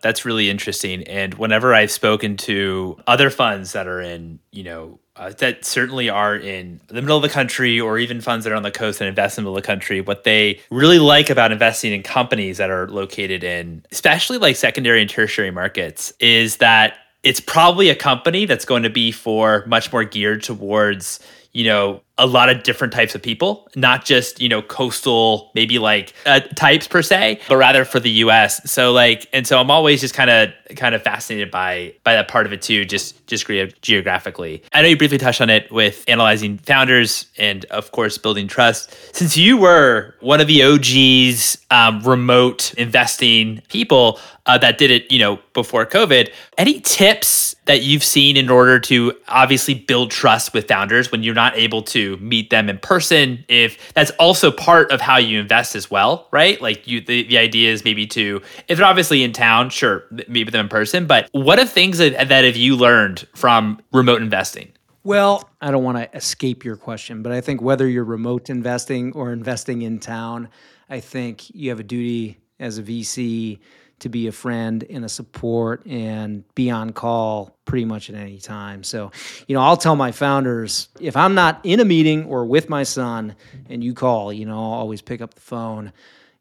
That's 0.00 0.24
really 0.26 0.50
interesting 0.50 1.02
and 1.04 1.32
whenever 1.34 1.72
i've 1.72 1.90
spoken 1.90 2.36
to 2.36 2.98
other 3.06 3.30
funds 3.30 3.72
that 3.72 3.86
are 3.86 4.02
in 4.02 4.38
you 4.50 4.62
know 4.62 4.98
uh, 5.16 5.30
that 5.38 5.64
certainly 5.64 6.10
are 6.10 6.36
in 6.36 6.80
the 6.88 7.00
middle 7.00 7.16
of 7.16 7.22
the 7.22 7.28
country 7.28 7.80
or 7.80 7.98
even 7.98 8.20
funds 8.20 8.44
that 8.44 8.52
are 8.52 8.56
on 8.56 8.64
the 8.64 8.70
coast 8.70 9.00
and 9.00 9.08
invest 9.08 9.38
in 9.38 9.44
the 9.44 9.46
middle 9.48 9.56
of 9.56 9.62
the 9.62 9.66
country 9.66 10.00
what 10.00 10.24
they 10.24 10.60
really 10.70 10.98
like 10.98 11.30
about 11.30 11.52
investing 11.52 11.92
in 11.92 12.02
companies 12.02 12.58
that 12.58 12.68
are 12.68 12.88
located 12.88 13.44
in 13.44 13.84
especially 13.92 14.36
like 14.36 14.56
secondary 14.56 15.00
and 15.00 15.08
tertiary 15.08 15.50
markets 15.50 16.12
is 16.20 16.58
that 16.58 16.98
it's 17.24 17.40
probably 17.40 17.88
a 17.88 17.96
company 17.96 18.44
that's 18.44 18.64
going 18.64 18.82
to 18.84 18.90
be 18.90 19.10
for 19.10 19.64
much 19.66 19.92
more 19.92 20.04
geared 20.04 20.42
towards 20.42 21.18
you 21.52 21.64
know 21.64 22.00
a 22.16 22.26
lot 22.26 22.48
of 22.48 22.62
different 22.62 22.92
types 22.92 23.16
of 23.16 23.22
people, 23.22 23.68
not 23.74 24.04
just, 24.04 24.40
you 24.40 24.48
know, 24.48 24.62
coastal, 24.62 25.50
maybe 25.54 25.80
like 25.80 26.12
uh, 26.26 26.38
types 26.54 26.86
per 26.86 27.02
se, 27.02 27.40
but 27.48 27.56
rather 27.56 27.84
for 27.84 27.98
the 27.98 28.10
US. 28.10 28.70
So 28.70 28.92
like, 28.92 29.28
and 29.32 29.44
so 29.46 29.58
I'm 29.58 29.70
always 29.70 30.00
just 30.00 30.14
kind 30.14 30.30
of, 30.30 30.50
kind 30.76 30.94
of 30.94 31.02
fascinated 31.02 31.50
by, 31.50 31.92
by 32.04 32.14
that 32.14 32.28
part 32.28 32.46
of 32.46 32.52
it 32.52 32.62
too, 32.62 32.84
just, 32.84 33.26
just 33.26 33.48
geographically. 33.82 34.62
I 34.72 34.82
know 34.82 34.88
you 34.88 34.96
briefly 34.96 35.18
touched 35.18 35.40
on 35.40 35.50
it 35.50 35.72
with 35.72 36.04
analyzing 36.06 36.58
founders 36.58 37.26
and 37.36 37.64
of 37.66 37.90
course 37.90 38.16
building 38.16 38.46
trust. 38.46 38.96
Since 39.14 39.36
you 39.36 39.56
were 39.56 40.14
one 40.20 40.40
of 40.40 40.46
the 40.46 40.62
OGs 40.62 41.58
um, 41.72 42.00
remote 42.02 42.74
investing 42.74 43.60
people 43.68 44.20
uh, 44.46 44.58
that 44.58 44.78
did 44.78 44.90
it, 44.90 45.10
you 45.10 45.18
know, 45.18 45.40
before 45.52 45.86
COVID, 45.86 46.30
any 46.58 46.80
tips 46.80 47.56
that 47.64 47.82
you've 47.82 48.04
seen 48.04 48.36
in 48.36 48.50
order 48.50 48.78
to 48.78 49.12
obviously 49.28 49.74
build 49.74 50.10
trust 50.10 50.52
with 50.52 50.68
founders 50.68 51.10
when 51.10 51.22
you're 51.22 51.34
not 51.34 51.56
able 51.56 51.82
to 51.82 52.03
meet 52.18 52.50
them 52.50 52.68
in 52.68 52.78
person 52.78 53.44
if 53.48 53.92
that's 53.94 54.10
also 54.12 54.50
part 54.50 54.90
of 54.90 55.00
how 55.00 55.16
you 55.16 55.40
invest 55.40 55.74
as 55.74 55.90
well 55.90 56.28
right? 56.30 56.60
Like 56.60 56.86
you 56.86 57.00
the, 57.00 57.24
the 57.24 57.38
idea 57.38 57.72
is 57.72 57.84
maybe 57.84 58.06
to 58.08 58.40
if 58.68 58.78
they're 58.78 58.86
obviously 58.86 59.22
in 59.22 59.32
town 59.32 59.70
sure 59.70 60.04
meet 60.28 60.44
with 60.44 60.52
them 60.52 60.66
in 60.66 60.68
person 60.68 61.06
but 61.06 61.28
what 61.32 61.58
are 61.58 61.66
things 61.66 61.98
that, 61.98 62.28
that 62.28 62.44
have 62.44 62.56
you 62.56 62.76
learned 62.76 63.26
from 63.34 63.80
remote 63.92 64.22
investing? 64.22 64.72
Well, 65.04 65.50
I 65.60 65.70
don't 65.70 65.84
want 65.84 65.98
to 65.98 66.16
escape 66.16 66.64
your 66.64 66.76
question, 66.76 67.22
but 67.22 67.30
I 67.30 67.42
think 67.42 67.60
whether 67.60 67.86
you're 67.86 68.04
remote 68.04 68.48
investing 68.48 69.12
or 69.12 69.34
investing 69.34 69.82
in 69.82 69.98
town, 69.98 70.48
I 70.88 71.00
think 71.00 71.54
you 71.54 71.68
have 71.68 71.80
a 71.80 71.84
duty 71.84 72.38
as 72.58 72.78
a 72.78 72.82
VC 72.82 73.58
to 74.00 74.08
be 74.08 74.26
a 74.26 74.32
friend 74.32 74.84
and 74.88 75.04
a 75.04 75.08
support 75.08 75.86
and 75.86 76.44
be 76.54 76.70
on 76.70 76.92
call 76.92 77.56
pretty 77.64 77.84
much 77.84 78.10
at 78.10 78.16
any 78.16 78.38
time. 78.38 78.82
So, 78.82 79.12
you 79.46 79.54
know, 79.54 79.62
I'll 79.62 79.76
tell 79.76 79.96
my 79.96 80.12
founders 80.12 80.88
if 81.00 81.16
I'm 81.16 81.34
not 81.34 81.60
in 81.64 81.80
a 81.80 81.84
meeting 81.84 82.26
or 82.26 82.44
with 82.44 82.68
my 82.68 82.82
son 82.82 83.34
and 83.68 83.82
you 83.82 83.94
call, 83.94 84.32
you 84.32 84.46
know, 84.46 84.54
I'll 84.54 84.78
always 84.80 85.02
pick 85.02 85.20
up 85.20 85.34
the 85.34 85.40
phone. 85.40 85.92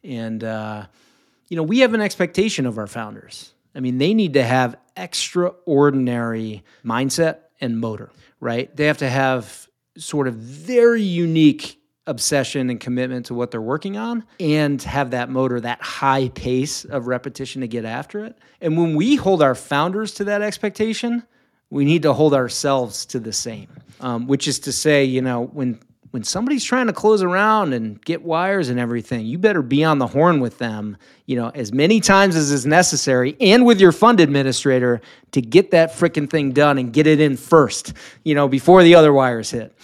And, 0.03 0.43
uh, 0.43 0.85
you 1.47 1.57
know, 1.57 1.63
we 1.63 1.79
have 1.79 1.93
an 1.93 2.01
expectation 2.01 2.65
of 2.65 2.77
our 2.77 2.87
founders. 2.87 3.53
I 3.75 3.79
mean, 3.79 3.97
they 3.97 4.13
need 4.13 4.33
to 4.33 4.43
have 4.43 4.75
extraordinary 4.97 6.63
mindset 6.83 7.37
and 7.61 7.79
motor, 7.79 8.11
right? 8.39 8.75
They 8.75 8.85
have 8.85 8.99
to 8.99 9.09
have 9.09 9.67
sort 9.97 10.27
of 10.27 10.35
very 10.35 11.03
unique 11.03 11.79
obsession 12.07 12.69
and 12.69 12.79
commitment 12.79 13.27
to 13.27 13.33
what 13.33 13.51
they're 13.51 13.61
working 13.61 13.97
on 13.97 14.25
and 14.39 14.81
have 14.81 15.11
that 15.11 15.29
motor, 15.29 15.59
that 15.61 15.81
high 15.81 16.29
pace 16.29 16.83
of 16.85 17.07
repetition 17.07 17.61
to 17.61 17.67
get 17.67 17.85
after 17.85 18.25
it. 18.25 18.37
And 18.61 18.77
when 18.77 18.95
we 18.95 19.15
hold 19.15 19.41
our 19.41 19.55
founders 19.55 20.13
to 20.15 20.25
that 20.25 20.41
expectation, 20.41 21.23
we 21.69 21.85
need 21.85 22.01
to 22.03 22.13
hold 22.13 22.33
ourselves 22.33 23.05
to 23.07 23.19
the 23.19 23.33
same. 23.33 23.67
Um, 23.99 24.27
which 24.27 24.49
is 24.49 24.59
to 24.59 24.73
say, 24.73 25.05
you 25.05 25.21
know, 25.21 25.45
when 25.45 25.79
when 26.13 26.23
somebody's 26.23 26.63
trying 26.63 26.85
to 26.85 26.93
close 26.93 27.23
around 27.23 27.73
and 27.73 27.99
get 28.05 28.21
wires 28.21 28.69
and 28.69 28.79
everything, 28.79 29.25
you 29.25 29.39
better 29.39 29.63
be 29.63 29.83
on 29.83 29.97
the 29.97 30.05
horn 30.05 30.39
with 30.39 30.59
them, 30.59 30.95
you 31.25 31.35
know, 31.35 31.49
as 31.55 31.73
many 31.73 31.99
times 31.99 32.35
as 32.35 32.51
is 32.51 32.67
necessary 32.67 33.35
and 33.41 33.65
with 33.65 33.81
your 33.81 33.91
fund 33.91 34.19
administrator 34.19 35.01
to 35.31 35.41
get 35.41 35.71
that 35.71 35.91
freaking 35.91 36.29
thing 36.29 36.51
done 36.51 36.77
and 36.77 36.93
get 36.93 37.07
it 37.07 37.19
in 37.19 37.35
first, 37.35 37.93
you 38.23 38.35
know, 38.35 38.47
before 38.47 38.83
the 38.83 38.93
other 38.93 39.11
wires 39.11 39.49
hit. 39.49 39.75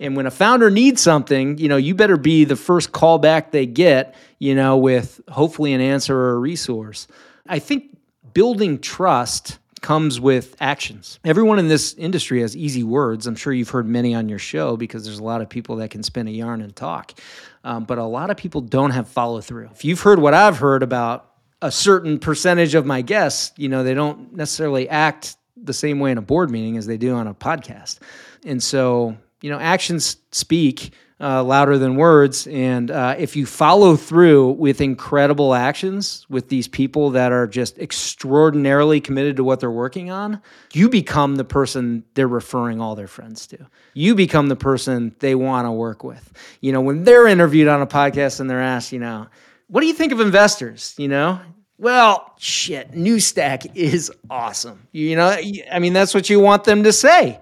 And 0.00 0.16
when 0.16 0.26
a 0.26 0.30
founder 0.30 0.70
needs 0.70 1.02
something, 1.02 1.58
you 1.58 1.68
know, 1.68 1.76
you 1.76 1.94
better 1.94 2.16
be 2.16 2.44
the 2.44 2.56
first 2.56 2.92
callback 2.92 3.50
they 3.50 3.66
get, 3.66 4.14
you 4.38 4.54
know, 4.54 4.76
with 4.76 5.20
hopefully 5.28 5.72
an 5.72 5.80
answer 5.80 6.16
or 6.16 6.32
a 6.32 6.38
resource. 6.38 7.08
I 7.48 7.58
think 7.58 7.96
building 8.32 8.78
trust 8.78 9.58
comes 9.80 10.20
with 10.20 10.56
actions. 10.60 11.18
Everyone 11.24 11.58
in 11.58 11.68
this 11.68 11.94
industry 11.94 12.40
has 12.40 12.56
easy 12.56 12.82
words. 12.82 13.26
I'm 13.26 13.36
sure 13.36 13.52
you've 13.52 13.70
heard 13.70 13.86
many 13.86 14.14
on 14.14 14.28
your 14.28 14.38
show 14.38 14.76
because 14.76 15.04
there's 15.04 15.18
a 15.18 15.24
lot 15.24 15.40
of 15.40 15.48
people 15.48 15.76
that 15.76 15.90
can 15.90 16.02
spin 16.02 16.28
a 16.28 16.32
yarn 16.32 16.60
and 16.60 16.74
talk. 16.74 17.18
Um, 17.64 17.84
but 17.84 17.98
a 17.98 18.04
lot 18.04 18.30
of 18.30 18.36
people 18.36 18.60
don't 18.60 18.90
have 18.90 19.08
follow 19.08 19.40
through. 19.40 19.68
If 19.72 19.84
you've 19.84 20.00
heard 20.00 20.18
what 20.18 20.34
I've 20.34 20.58
heard 20.58 20.82
about 20.82 21.32
a 21.60 21.70
certain 21.70 22.18
percentage 22.18 22.74
of 22.74 22.86
my 22.86 23.02
guests, 23.02 23.52
you 23.56 23.68
know, 23.68 23.82
they 23.82 23.94
don't 23.94 24.32
necessarily 24.34 24.88
act 24.88 25.36
the 25.56 25.72
same 25.72 25.98
way 25.98 26.12
in 26.12 26.18
a 26.18 26.22
board 26.22 26.50
meeting 26.50 26.76
as 26.76 26.86
they 26.86 26.96
do 26.96 27.14
on 27.14 27.26
a 27.26 27.34
podcast. 27.34 27.98
And 28.44 28.62
so 28.62 29.16
you 29.40 29.50
know, 29.50 29.58
actions 29.58 30.16
speak 30.32 30.92
uh, 31.20 31.42
louder 31.42 31.78
than 31.78 31.96
words. 31.96 32.46
And 32.46 32.90
uh, 32.90 33.16
if 33.18 33.34
you 33.34 33.44
follow 33.44 33.96
through 33.96 34.52
with 34.52 34.80
incredible 34.80 35.54
actions 35.54 36.24
with 36.28 36.48
these 36.48 36.68
people 36.68 37.10
that 37.10 37.32
are 37.32 37.46
just 37.46 37.78
extraordinarily 37.78 39.00
committed 39.00 39.36
to 39.36 39.44
what 39.44 39.60
they're 39.60 39.70
working 39.70 40.10
on, 40.10 40.40
you 40.72 40.88
become 40.88 41.36
the 41.36 41.44
person 41.44 42.04
they're 42.14 42.28
referring 42.28 42.80
all 42.80 42.94
their 42.94 43.08
friends 43.08 43.46
to. 43.48 43.58
You 43.94 44.14
become 44.14 44.48
the 44.48 44.56
person 44.56 45.14
they 45.18 45.34
want 45.34 45.66
to 45.66 45.72
work 45.72 46.04
with. 46.04 46.32
You 46.60 46.72
know, 46.72 46.80
when 46.80 47.04
they're 47.04 47.26
interviewed 47.26 47.68
on 47.68 47.82
a 47.82 47.86
podcast 47.86 48.40
and 48.40 48.48
they're 48.48 48.62
asked, 48.62 48.92
you 48.92 49.00
know, 49.00 49.26
what 49.66 49.80
do 49.80 49.86
you 49.86 49.94
think 49.94 50.12
of 50.12 50.20
investors? 50.20 50.94
You 50.98 51.08
know, 51.08 51.40
well, 51.78 52.34
shit, 52.38 52.92
Newstack 52.92 53.74
is 53.74 54.10
awesome. 54.30 54.86
You 54.92 55.16
know, 55.16 55.36
I 55.70 55.78
mean, 55.78 55.92
that's 55.92 56.14
what 56.14 56.30
you 56.30 56.40
want 56.40 56.64
them 56.64 56.84
to 56.84 56.92
say. 56.92 57.40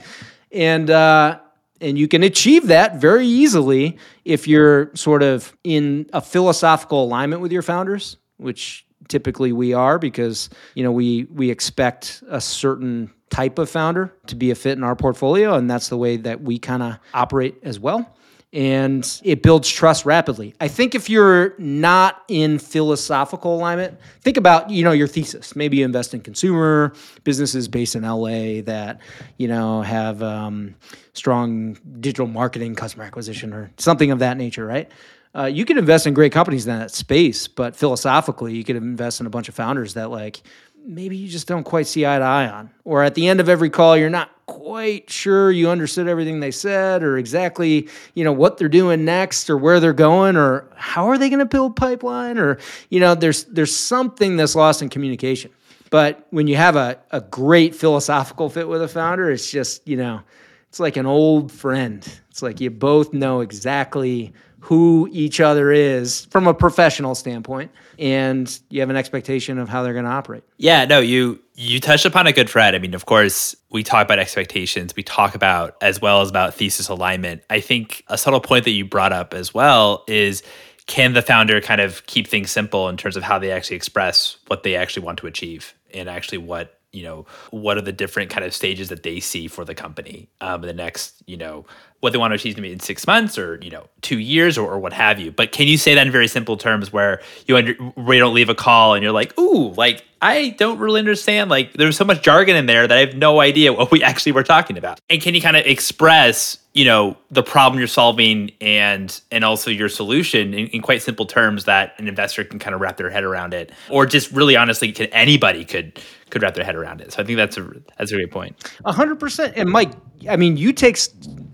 And, 0.51 0.91
uh, 0.91 1.41
and 1.81 1.99
you 1.99 2.09
can 2.09 2.23
achieve 2.23 2.69
that 2.69 2.97
very 2.97 3.27
easily 3.27 3.99
if 4.25 4.49
you're 4.49 4.95
sort 4.95 5.23
of 5.23 5.57
in 5.65 6.09
a 6.13 6.21
philosophical 6.21 7.05
alignment 7.05 7.43
with 7.43 7.53
your 7.53 7.63
founders, 7.63 8.17
which 8.37 8.87
typically 9.09 9.53
we 9.53 9.73
are 9.73 9.99
because 9.99 10.51
you 10.75 10.83
know 10.83 10.93
we 10.93 11.25
we 11.25 11.51
expect 11.51 12.23
a 12.29 12.41
certain 12.41 13.13
type 13.31 13.59
of 13.59 13.69
founder 13.69 14.15
to 14.27 14.37
be 14.37 14.51
a 14.51 14.55
fit 14.55 14.79
in 14.79 14.85
our 14.85 14.97
portfolio. 14.97 15.55
And 15.55 15.71
that's 15.71 15.89
the 15.89 15.97
way 15.97 16.17
that 16.19 16.43
we 16.43 16.59
kind 16.59 16.83
of 16.83 16.99
operate 17.13 17.57
as 17.63 17.79
well 17.79 18.17
and 18.57 19.21
it 19.23 19.43
builds 19.43 19.69
trust 19.69 20.07
rapidly. 20.07 20.55
I 20.63 20.69
think 20.69 20.95
if 20.95 21.11
you're 21.11 21.55
not 21.59 22.23
in 22.27 22.59
philosophical 22.59 23.55
alignment, 23.55 24.01
think 24.23 24.39
about, 24.39 24.71
you 24.71 24.83
know, 24.83 24.93
your 24.93 25.07
thesis. 25.07 25.55
Maybe 25.55 25.77
you 25.77 25.85
invest 25.85 26.15
in 26.15 26.23
consumer 26.23 26.95
businesses 27.23 27.69
based 27.69 27.95
in 27.95 28.03
LA 28.03 28.63
that, 28.63 29.01
you 29.37 29.47
know, 29.47 29.83
have 29.83 30.23
um, 30.23 30.75
strong 31.13 31.77
digital 32.01 32.27
marketing, 32.27 32.75
customer 32.77 33.05
acquisition, 33.05 33.53
or 33.53 33.71
something 33.77 34.11
of 34.11 34.21
that 34.21 34.39
nature, 34.39 34.65
right? 34.65 34.91
Uh, 35.37 35.45
you 35.45 35.67
can 35.67 35.77
invest 35.77 36.07
in 36.07 36.15
great 36.15 36.33
companies 36.33 36.67
in 36.67 36.79
that 36.79 36.91
space, 36.91 37.47
but 37.49 37.77
philosophically, 37.77 38.55
you 38.55 38.65
could 38.65 38.77
invest 38.77 39.21
in 39.21 39.27
a 39.27 39.31
bunch 39.31 39.51
of 39.51 39.55
founders 39.55 39.93
that 39.93 40.11
like 40.11 40.41
maybe 40.83 41.15
you 41.15 41.29
just 41.29 41.47
don't 41.47 41.65
quite 41.65 41.87
see 41.87 42.07
eye 42.07 42.19
to 42.19 42.25
eye 42.25 42.49
on. 42.49 42.71
Or 42.85 43.03
at 43.03 43.15
the 43.15 43.29
end 43.29 43.39
of 43.41 43.51
every 43.51 43.69
call, 43.69 43.99
you're 43.99 44.09
not 44.09 44.31
quite 44.67 45.09
sure 45.09 45.53
you 45.53 45.71
understood 45.71 46.09
everything 46.09 46.41
they 46.41 46.51
said 46.51 47.05
or 47.05 47.19
exactly, 47.19 47.89
you 48.15 48.25
know, 48.25 48.33
what 48.33 48.59
they're 48.59 48.69
doing 48.69 49.05
next 49.05 49.49
or 49.49 49.57
where 49.57 49.79
they're 49.79 49.93
going 49.93 50.37
or 50.37 50.69
how 50.75 51.07
are 51.07 51.17
they 51.17 51.29
going 51.29 51.39
to 51.39 51.47
build 51.47 51.77
pipeline 51.77 52.37
or, 52.37 52.59
you 52.91 52.99
know, 52.99 53.15
there's 53.15 53.45
there's 53.45 53.75
something 53.75 54.37
that's 54.37 54.57
lost 54.57 54.83
in 54.83 54.89
communication. 54.89 55.53
But 55.91 56.27
when 56.31 56.49
you 56.49 56.57
have 56.57 56.75
a, 56.75 56.99
a 57.13 57.21
great 57.21 57.77
philosophical 57.77 58.51
fit 58.51 58.67
with 58.67 58.83
a 58.83 58.89
founder, 58.89 59.31
it's 59.31 59.49
just, 59.49 59.87
you 59.87 59.97
know, 59.97 60.23
it's 60.69 60.81
like 60.81 60.97
an 60.97 61.07
old 61.07 61.53
friend. 61.53 62.05
It's 62.31 62.43
like 62.43 62.61
you 62.61 62.71
both 62.71 63.13
know 63.13 63.43
exactly 63.43 64.33
who 64.67 65.09
each 65.13 65.39
other 65.39 65.71
is 65.71 66.25
from 66.25 66.49
a 66.49 66.53
professional 66.53 67.15
standpoint 67.15 67.71
and 68.01 68.59
you 68.69 68.81
have 68.81 68.91
an 68.91 68.97
expectation 68.97 69.59
of 69.59 69.69
how 69.69 69.85
they're 69.85 69.93
going 69.93 70.05
to 70.05 70.11
operate. 70.11 70.43
Yeah, 70.57 70.87
no, 70.87 70.99
you 70.99 71.39
you 71.55 71.79
touched 71.79 72.05
upon 72.05 72.27
a 72.27 72.33
good 72.33 72.51
thread. 72.51 72.75
I 72.75 72.79
mean, 72.79 72.93
of 72.93 73.07
course, 73.07 73.55
we 73.71 73.85
talk 73.85 74.05
about 74.05 74.19
expectations, 74.19 74.97
we 74.97 75.05
talk 75.05 75.37
about 75.37 75.77
as 75.81 76.01
well 76.01 76.21
as 76.21 76.31
about 76.31 76.53
thesis 76.55 76.89
alignment. 76.89 77.43
I 77.49 77.61
think 77.61 78.03
a 78.09 78.19
subtle 78.19 78.41
point 78.41 78.65
that 78.65 78.73
you 78.73 78.85
brought 78.85 79.13
up 79.13 79.35
as 79.35 79.55
well 79.55 80.03
is 80.09 80.43
can 80.87 81.13
the 81.13 81.23
founder 81.23 81.61
kind 81.61 81.81
of 81.81 82.05
keep 82.07 82.27
things 82.27 82.51
simple 82.51 82.89
in 82.89 82.97
terms 82.97 83.17
of 83.17 83.23
how 83.23 83.39
they 83.39 83.53
actually 83.53 83.77
express 83.77 84.37
what 84.49 84.65
they 84.65 84.75
actually 84.75 85.05
want 85.05 85.21
to 85.21 85.29
achieve 85.29 85.75
and 85.95 86.09
actually 86.09 86.39
what 86.39 86.81
you 86.93 87.05
know 87.05 87.25
what 87.51 87.77
are 87.77 87.83
the 87.83 87.93
different 87.93 88.31
kind 88.31 88.45
of 88.45 88.53
stages 88.53 88.89
that 88.89 89.05
they 89.05 89.21
see 89.21 89.47
for 89.47 89.65
the 89.65 89.75
company 89.75 90.29
um, 90.41 90.63
the 90.63 90.73
next 90.73 91.23
you 91.27 91.37
know 91.37 91.65
what 92.07 92.13
they 92.13 92.19
want 92.19 92.31
to 92.31 92.37
achieve 92.37 92.57
in 92.57 92.79
six 92.79 93.05
months 93.05 93.37
or 93.37 93.59
you 93.61 93.69
know 93.69 93.89
two 94.01 94.21
years 94.21 94.57
or, 94.57 94.73
or 94.73 94.79
what 94.79 94.93
have 94.93 95.19
you. 95.19 95.33
But 95.33 95.51
can 95.51 95.67
you 95.67 95.77
say 95.77 95.97
that 95.97 96.07
in 96.07 96.13
very 96.13 96.29
simple 96.29 96.57
terms 96.57 96.93
where 96.93 97.21
you 97.49 97.57
under, 97.57 97.73
where 97.75 98.15
you 98.15 98.23
don't 98.23 98.33
leave 98.33 98.49
a 98.49 98.55
call 98.55 98.95
and 98.95 99.03
you're 99.03 99.11
like 99.11 99.37
ooh 99.41 99.73
like 99.73 100.05
i 100.23 100.51
don't 100.51 100.79
really 100.79 101.01
understand 101.01 101.51
like 101.51 101.73
there's 101.73 101.97
so 101.97 102.05
much 102.05 102.23
jargon 102.23 102.55
in 102.55 102.67
there 102.67 102.87
that 102.87 102.97
i 102.97 103.01
have 103.01 103.17
no 103.17 103.41
idea 103.41 103.73
what 103.73 103.91
we 103.91 104.05
actually 104.05 104.31
were 104.31 104.45
talking 104.45 104.79
about. 104.79 105.01
And 105.11 105.21
can 105.21 105.35
you 105.35 105.41
kind 105.41 105.57
of 105.57 105.67
express 105.67 106.59
you 106.77 106.85
know 106.85 107.17
the 107.31 107.43
problem 107.43 107.79
you're 107.79 107.89
solving 107.89 108.53
and 108.61 109.21
and 109.33 109.45
also 109.45 109.71
your 109.71 109.89
solution 109.89 110.55
in, 110.55 110.69
in, 110.69 110.83
quite 110.83 111.03
simple 111.03 111.25
terms 111.25 111.65
that 111.65 111.95
an 111.99 112.07
investor 112.07 112.45
can 112.45 112.59
kind 112.59 112.75
of 112.75 112.83
wrap 112.83 112.99
their 112.99 113.11
head 113.11 113.25
around 113.25 113.53
it? 113.55 113.73
Or 113.91 114.07
just 114.07 114.31
really 114.31 114.57
honestly 114.57 114.93
can 114.93 115.07
anybody 115.07 115.65
could 115.65 116.01
could 116.31 116.43
wrap 116.43 116.55
their 116.55 116.65
head 116.65 116.77
around 116.77 117.01
it? 117.01 117.13
So 117.13 117.23
i 117.23 117.27
think 117.27 117.39
that's 117.39 117.57
a 117.57 117.69
that's 117.99 118.13
a 118.13 118.15
great 118.15 118.31
point. 118.31 118.59
100% 118.85 119.53
and 119.57 119.71
mike 119.71 119.93
i 120.29 120.37
mean 120.37 120.57
you 120.57 120.73
take 120.73 120.99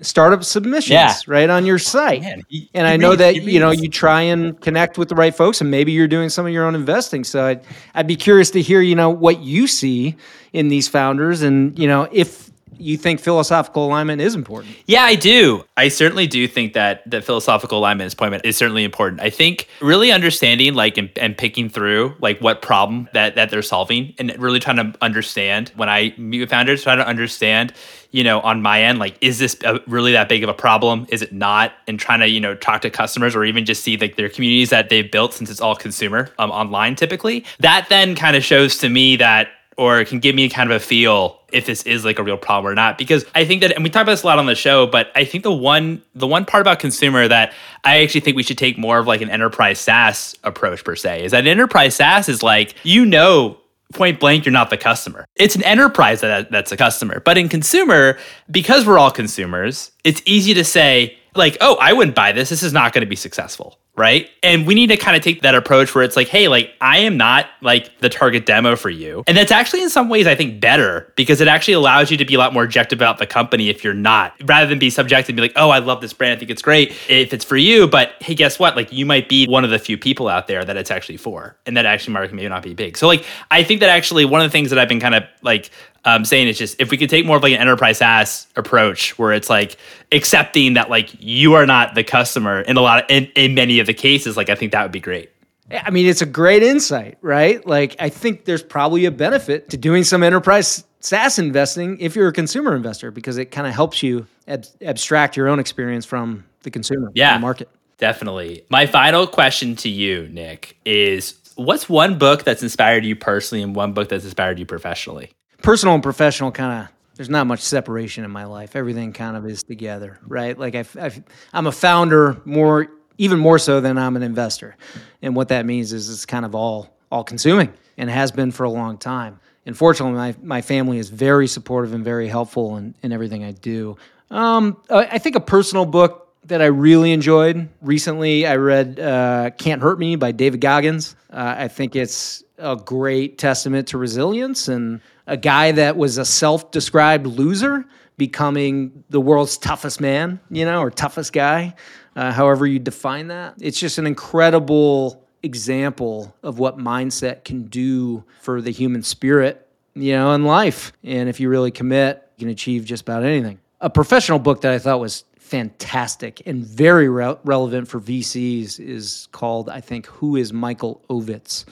startup 0.00 0.41
submissions 0.42 0.90
yeah. 0.90 1.14
right 1.26 1.50
on 1.50 1.66
your 1.66 1.76
oh, 1.76 1.78
site 1.78 2.22
Man, 2.22 2.42
he, 2.48 2.68
and 2.74 2.86
i 2.86 2.96
know 2.96 3.16
that 3.16 3.42
you 3.42 3.60
know 3.60 3.70
you 3.70 3.88
try 3.88 4.22
and 4.22 4.60
connect 4.60 4.98
with 4.98 5.08
the 5.08 5.14
right 5.14 5.34
folks 5.34 5.60
and 5.60 5.70
maybe 5.70 5.92
you're 5.92 6.08
doing 6.08 6.28
some 6.28 6.46
of 6.46 6.52
your 6.52 6.64
own 6.64 6.74
investing 6.74 7.24
so 7.24 7.46
i'd, 7.46 7.64
I'd 7.94 8.06
be 8.06 8.16
curious 8.16 8.50
to 8.52 8.62
hear 8.62 8.80
you 8.80 8.94
know 8.94 9.10
what 9.10 9.40
you 9.40 9.66
see 9.66 10.16
in 10.52 10.68
these 10.68 10.88
founders 10.88 11.42
and 11.42 11.78
you 11.78 11.88
know 11.88 12.08
if 12.12 12.52
you 12.82 12.96
think 12.96 13.20
philosophical 13.20 13.86
alignment 13.86 14.20
is 14.20 14.34
important. 14.34 14.76
Yeah, 14.86 15.04
I 15.04 15.14
do. 15.14 15.64
I 15.76 15.88
certainly 15.88 16.26
do 16.26 16.46
think 16.48 16.72
that 16.72 17.08
that 17.10 17.24
philosophical 17.24 17.78
alignment 17.78 18.08
is 18.08 18.14
point 18.14 18.40
is 18.44 18.56
certainly 18.56 18.84
important. 18.84 19.20
I 19.20 19.30
think 19.30 19.68
really 19.80 20.10
understanding 20.10 20.74
like 20.74 20.98
and, 20.98 21.10
and, 21.16 21.36
picking 21.36 21.68
through 21.68 22.14
like 22.20 22.40
what 22.40 22.62
problem 22.62 23.08
that 23.14 23.36
that 23.36 23.50
they're 23.50 23.62
solving 23.62 24.14
and 24.18 24.36
really 24.38 24.58
trying 24.58 24.76
to 24.76 24.94
understand 25.00 25.70
when 25.76 25.88
I 25.88 26.14
meet 26.16 26.40
with 26.40 26.50
founders, 26.50 26.82
trying 26.82 26.98
to 26.98 27.06
understand, 27.06 27.72
you 28.12 28.22
know, 28.22 28.40
on 28.40 28.62
my 28.62 28.82
end, 28.82 28.98
like 28.98 29.16
is 29.20 29.38
this 29.38 29.56
really 29.86 30.12
that 30.12 30.28
big 30.28 30.44
of 30.44 30.48
a 30.48 30.54
problem? 30.54 31.06
Is 31.08 31.22
it 31.22 31.32
not? 31.32 31.72
And 31.88 31.98
trying 31.98 32.20
to 32.20 32.28
you 32.28 32.40
know 32.40 32.54
talk 32.54 32.82
to 32.82 32.90
customers 32.90 33.34
or 33.34 33.44
even 33.44 33.64
just 33.64 33.82
see 33.82 33.96
like 33.96 34.16
their 34.16 34.28
communities 34.28 34.70
that 34.70 34.88
they've 34.88 35.10
built 35.10 35.34
since 35.34 35.50
it's 35.50 35.60
all 35.60 35.74
consumer 35.74 36.30
um, 36.38 36.50
online 36.50 36.94
typically. 36.94 37.44
That 37.58 37.86
then 37.88 38.14
kind 38.14 38.36
of 38.36 38.44
shows 38.44 38.78
to 38.78 38.88
me 38.88 39.16
that 39.16 39.48
or 39.76 40.04
can 40.04 40.18
give 40.18 40.34
me 40.34 40.48
kind 40.48 40.70
of 40.70 40.76
a 40.76 40.80
feel 40.80 41.40
if 41.50 41.66
this 41.66 41.82
is 41.84 42.04
like 42.04 42.18
a 42.18 42.22
real 42.22 42.36
problem 42.36 42.70
or 42.70 42.74
not 42.74 42.98
because 42.98 43.24
i 43.34 43.44
think 43.44 43.62
that 43.62 43.72
and 43.72 43.82
we 43.82 43.90
talk 43.90 44.02
about 44.02 44.12
this 44.12 44.22
a 44.22 44.26
lot 44.26 44.38
on 44.38 44.46
the 44.46 44.54
show 44.54 44.86
but 44.86 45.10
i 45.14 45.24
think 45.24 45.44
the 45.44 45.52
one 45.52 46.02
the 46.14 46.26
one 46.26 46.44
part 46.44 46.60
about 46.60 46.78
consumer 46.78 47.26
that 47.26 47.52
i 47.84 48.02
actually 48.02 48.20
think 48.20 48.36
we 48.36 48.42
should 48.42 48.58
take 48.58 48.76
more 48.76 48.98
of 48.98 49.06
like 49.06 49.20
an 49.20 49.30
enterprise 49.30 49.78
saas 49.78 50.36
approach 50.44 50.84
per 50.84 50.94
se 50.94 51.24
is 51.24 51.32
that 51.32 51.46
enterprise 51.46 51.94
saas 51.94 52.28
is 52.28 52.42
like 52.42 52.74
you 52.84 53.04
know 53.06 53.56
point 53.92 54.20
blank 54.20 54.44
you're 54.44 54.52
not 54.52 54.70
the 54.70 54.76
customer. 54.76 55.24
It's 55.36 55.54
an 55.54 55.62
enterprise 55.64 56.20
that 56.20 56.50
that's 56.50 56.72
a 56.72 56.76
customer. 56.76 57.20
But 57.20 57.38
in 57.38 57.48
consumer 57.48 58.18
because 58.50 58.86
we're 58.86 58.98
all 58.98 59.10
consumers 59.10 59.92
it's 60.04 60.22
easy 60.24 60.54
to 60.54 60.64
say 60.64 61.16
like 61.34 61.56
oh 61.60 61.76
i 61.80 61.92
wouldn't 61.92 62.16
buy 62.16 62.32
this. 62.32 62.48
This 62.48 62.62
is 62.62 62.72
not 62.72 62.92
going 62.92 63.02
to 63.02 63.08
be 63.08 63.16
successful 63.16 63.78
right? 63.94 64.30
And 64.42 64.66
we 64.66 64.74
need 64.74 64.86
to 64.86 64.96
kind 64.96 65.16
of 65.16 65.22
take 65.22 65.42
that 65.42 65.54
approach 65.54 65.94
where 65.94 66.02
it's 66.02 66.16
like, 66.16 66.28
hey, 66.28 66.48
like 66.48 66.72
I 66.80 66.98
am 66.98 67.16
not 67.16 67.46
like 67.60 67.98
the 67.98 68.08
target 68.08 68.46
demo 68.46 68.74
for 68.74 68.88
you. 68.88 69.22
And 69.26 69.36
that's 69.36 69.52
actually 69.52 69.82
in 69.82 69.90
some 69.90 70.08
ways 70.08 70.26
I 70.26 70.34
think 70.34 70.60
better 70.60 71.12
because 71.14 71.40
it 71.42 71.48
actually 71.48 71.74
allows 71.74 72.10
you 72.10 72.16
to 72.16 72.24
be 72.24 72.34
a 72.34 72.38
lot 72.38 72.54
more 72.54 72.64
objective 72.64 72.98
about 72.98 73.18
the 73.18 73.26
company 73.26 73.68
if 73.68 73.84
you're 73.84 73.92
not, 73.92 74.34
rather 74.44 74.66
than 74.66 74.78
be 74.78 74.88
subjective 74.88 75.30
and 75.30 75.36
be 75.36 75.42
like, 75.42 75.52
oh, 75.56 75.70
I 75.70 75.78
love 75.78 76.00
this 76.00 76.14
brand, 76.14 76.36
I 76.36 76.38
think 76.38 76.50
it's 76.50 76.62
great 76.62 76.92
if 77.08 77.34
it's 77.34 77.44
for 77.44 77.56
you. 77.56 77.86
But 77.86 78.14
hey, 78.20 78.34
guess 78.34 78.58
what? 78.58 78.76
Like 78.76 78.90
you 78.92 79.04
might 79.04 79.28
be 79.28 79.46
one 79.46 79.62
of 79.62 79.70
the 79.70 79.78
few 79.78 79.98
people 79.98 80.28
out 80.28 80.46
there 80.46 80.64
that 80.64 80.76
it's 80.76 80.90
actually 80.90 81.18
for. 81.18 81.56
And 81.66 81.76
that 81.76 81.84
actually 81.84 82.14
market 82.14 82.34
may 82.34 82.48
not 82.48 82.62
be 82.62 82.72
big. 82.72 82.96
So 82.96 83.06
like 83.06 83.26
I 83.50 83.62
think 83.62 83.80
that 83.80 83.90
actually 83.90 84.24
one 84.24 84.40
of 84.40 84.46
the 84.46 84.52
things 84.52 84.70
that 84.70 84.78
I've 84.78 84.88
been 84.88 85.00
kind 85.00 85.14
of 85.14 85.24
like 85.42 85.70
um, 86.04 86.24
saying 86.24 86.48
it's 86.48 86.58
just 86.58 86.80
if 86.80 86.90
we 86.90 86.96
could 86.96 87.10
take 87.10 87.24
more 87.24 87.36
of 87.36 87.42
like 87.42 87.52
an 87.52 87.60
enterprise 87.60 87.98
SaaS 87.98 88.48
approach 88.56 89.16
where 89.18 89.32
it's 89.32 89.48
like 89.48 89.76
accepting 90.10 90.74
that 90.74 90.90
like 90.90 91.10
you 91.20 91.54
are 91.54 91.64
not 91.64 91.94
the 91.94 92.02
customer 92.02 92.60
in 92.62 92.76
a 92.76 92.80
lot 92.80 93.04
of 93.04 93.10
in, 93.10 93.26
in 93.36 93.54
many 93.54 93.78
of 93.82 93.86
the 93.86 93.94
cases, 93.94 94.36
like 94.36 94.48
I 94.48 94.54
think 94.54 94.72
that 94.72 94.82
would 94.82 94.92
be 94.92 95.00
great. 95.00 95.30
I 95.70 95.90
mean, 95.90 96.06
it's 96.06 96.22
a 96.22 96.26
great 96.26 96.62
insight, 96.62 97.18
right? 97.22 97.64
Like 97.66 97.96
I 97.98 98.08
think 98.08 98.44
there's 98.44 98.62
probably 98.62 99.04
a 99.04 99.10
benefit 99.10 99.70
to 99.70 99.76
doing 99.76 100.04
some 100.04 100.22
enterprise 100.22 100.84
SaaS 101.00 101.38
investing 101.38 101.98
if 102.00 102.16
you're 102.16 102.28
a 102.28 102.32
consumer 102.32 102.74
investor 102.74 103.10
because 103.10 103.36
it 103.36 103.46
kind 103.46 103.66
of 103.66 103.74
helps 103.74 104.02
you 104.02 104.26
ab- 104.48 104.66
abstract 104.80 105.36
your 105.36 105.48
own 105.48 105.58
experience 105.58 106.04
from 106.04 106.44
the 106.62 106.70
consumer, 106.70 107.10
yeah, 107.14 107.34
the 107.34 107.40
market. 107.40 107.68
Definitely. 107.98 108.64
My 108.68 108.86
final 108.86 109.26
question 109.26 109.76
to 109.76 109.88
you, 109.88 110.28
Nick, 110.28 110.76
is 110.84 111.34
what's 111.54 111.88
one 111.88 112.18
book 112.18 112.42
that's 112.44 112.62
inspired 112.62 113.04
you 113.04 113.14
personally 113.14 113.62
and 113.62 113.74
one 113.74 113.92
book 113.92 114.08
that's 114.08 114.24
inspired 114.24 114.58
you 114.58 114.66
professionally? 114.66 115.30
personal 115.62 115.94
and 115.94 116.02
professional 116.02 116.50
kind 116.52 116.82
of 116.82 116.88
there's 117.14 117.30
not 117.30 117.46
much 117.46 117.60
separation 117.60 118.24
in 118.24 118.30
my 118.30 118.44
life. 118.44 118.74
Everything 118.74 119.12
kind 119.12 119.36
of 119.36 119.46
is 119.46 119.62
together, 119.62 120.18
right? 120.26 120.58
Like 120.58 120.74
i 120.74 121.12
am 121.52 121.66
a 121.66 121.72
founder 121.72 122.40
more, 122.46 122.88
even 123.22 123.38
more 123.38 123.56
so 123.56 123.80
than 123.80 123.98
I'm 123.98 124.16
an 124.16 124.24
investor, 124.24 124.76
and 125.22 125.36
what 125.36 125.48
that 125.48 125.64
means 125.64 125.92
is 125.92 126.10
it's 126.10 126.26
kind 126.26 126.44
of 126.44 126.56
all 126.56 126.88
all 127.10 127.22
consuming 127.22 127.72
and 127.96 128.10
has 128.10 128.32
been 128.32 128.50
for 128.50 128.64
a 128.64 128.70
long 128.70 128.98
time. 128.98 129.38
And 129.64 129.76
fortunately, 129.76 130.14
my 130.14 130.34
my 130.42 130.60
family 130.60 130.98
is 130.98 131.08
very 131.08 131.46
supportive 131.46 131.94
and 131.94 132.04
very 132.04 132.26
helpful 132.26 132.76
in, 132.76 132.94
in 133.02 133.12
everything 133.12 133.44
I 133.44 133.52
do. 133.52 133.96
Um, 134.30 134.76
I 134.90 135.18
think 135.18 135.36
a 135.36 135.40
personal 135.40 135.86
book 135.86 136.34
that 136.46 136.60
I 136.60 136.66
really 136.66 137.12
enjoyed 137.12 137.68
recently, 137.80 138.44
I 138.44 138.56
read 138.56 138.98
uh, 138.98 139.50
"Can't 139.56 139.80
Hurt 139.80 140.00
Me" 140.00 140.16
by 140.16 140.32
David 140.32 140.60
Goggins. 140.60 141.14
Uh, 141.30 141.54
I 141.58 141.68
think 141.68 141.94
it's 141.94 142.42
a 142.58 142.74
great 142.74 143.38
testament 143.38 143.88
to 143.88 143.98
resilience 143.98 144.66
and 144.66 145.00
a 145.28 145.36
guy 145.36 145.70
that 145.72 145.96
was 145.96 146.18
a 146.18 146.24
self-described 146.24 147.26
loser 147.26 147.84
becoming 148.16 149.04
the 149.10 149.20
world's 149.20 149.58
toughest 149.58 150.00
man, 150.00 150.38
you 150.50 150.64
know, 150.64 150.80
or 150.80 150.90
toughest 150.90 151.32
guy, 151.32 151.74
uh, 152.16 152.32
however 152.32 152.66
you 152.66 152.78
define 152.78 153.28
that. 153.28 153.54
It's 153.60 153.78
just 153.78 153.98
an 153.98 154.06
incredible 154.06 155.24
example 155.42 156.34
of 156.42 156.58
what 156.58 156.78
mindset 156.78 157.44
can 157.44 157.64
do 157.64 158.24
for 158.40 158.60
the 158.60 158.70
human 158.70 159.02
spirit, 159.02 159.66
you 159.94 160.12
know, 160.12 160.32
in 160.32 160.44
life. 160.44 160.92
And 161.02 161.28
if 161.28 161.40
you 161.40 161.48
really 161.48 161.70
commit, 161.70 162.28
you 162.36 162.46
can 162.46 162.50
achieve 162.50 162.84
just 162.84 163.02
about 163.02 163.24
anything. 163.24 163.58
A 163.80 163.90
professional 163.90 164.38
book 164.38 164.60
that 164.60 164.72
I 164.72 164.78
thought 164.78 165.00
was 165.00 165.24
fantastic 165.38 166.42
and 166.46 166.64
very 166.64 167.08
re- 167.08 167.36
relevant 167.44 167.88
for 167.88 168.00
VCs 168.00 168.80
is 168.80 169.28
called, 169.32 169.68
I 169.68 169.80
think, 169.80 170.06
Who 170.06 170.36
is 170.36 170.52
Michael 170.52 171.02
Ovitz? 171.10 171.64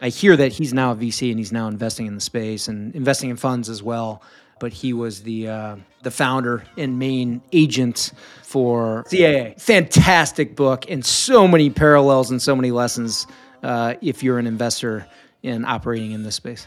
I 0.00 0.10
hear 0.10 0.36
that 0.36 0.52
he's 0.52 0.74
now 0.74 0.92
a 0.92 0.94
VC 0.94 1.30
and 1.30 1.38
he's 1.38 1.52
now 1.52 1.66
investing 1.66 2.06
in 2.06 2.14
the 2.14 2.20
space 2.20 2.68
and 2.68 2.94
investing 2.94 3.30
in 3.30 3.36
funds 3.36 3.68
as 3.68 3.82
well. 3.82 4.22
But 4.64 4.72
he 4.72 4.94
was 4.94 5.22
the 5.22 5.46
uh, 5.46 5.76
the 6.04 6.10
founder 6.10 6.64
and 6.78 6.98
main 6.98 7.42
agent 7.52 8.12
for 8.42 9.04
CAA. 9.10 9.60
Fantastic 9.60 10.56
book 10.56 10.90
and 10.90 11.04
so 11.04 11.46
many 11.46 11.68
parallels 11.68 12.30
and 12.30 12.40
so 12.40 12.56
many 12.56 12.70
lessons 12.70 13.26
uh, 13.62 13.96
if 14.00 14.22
you're 14.22 14.38
an 14.38 14.46
investor 14.46 15.06
in 15.42 15.66
operating 15.66 16.12
in 16.12 16.22
this 16.22 16.36
space. 16.36 16.66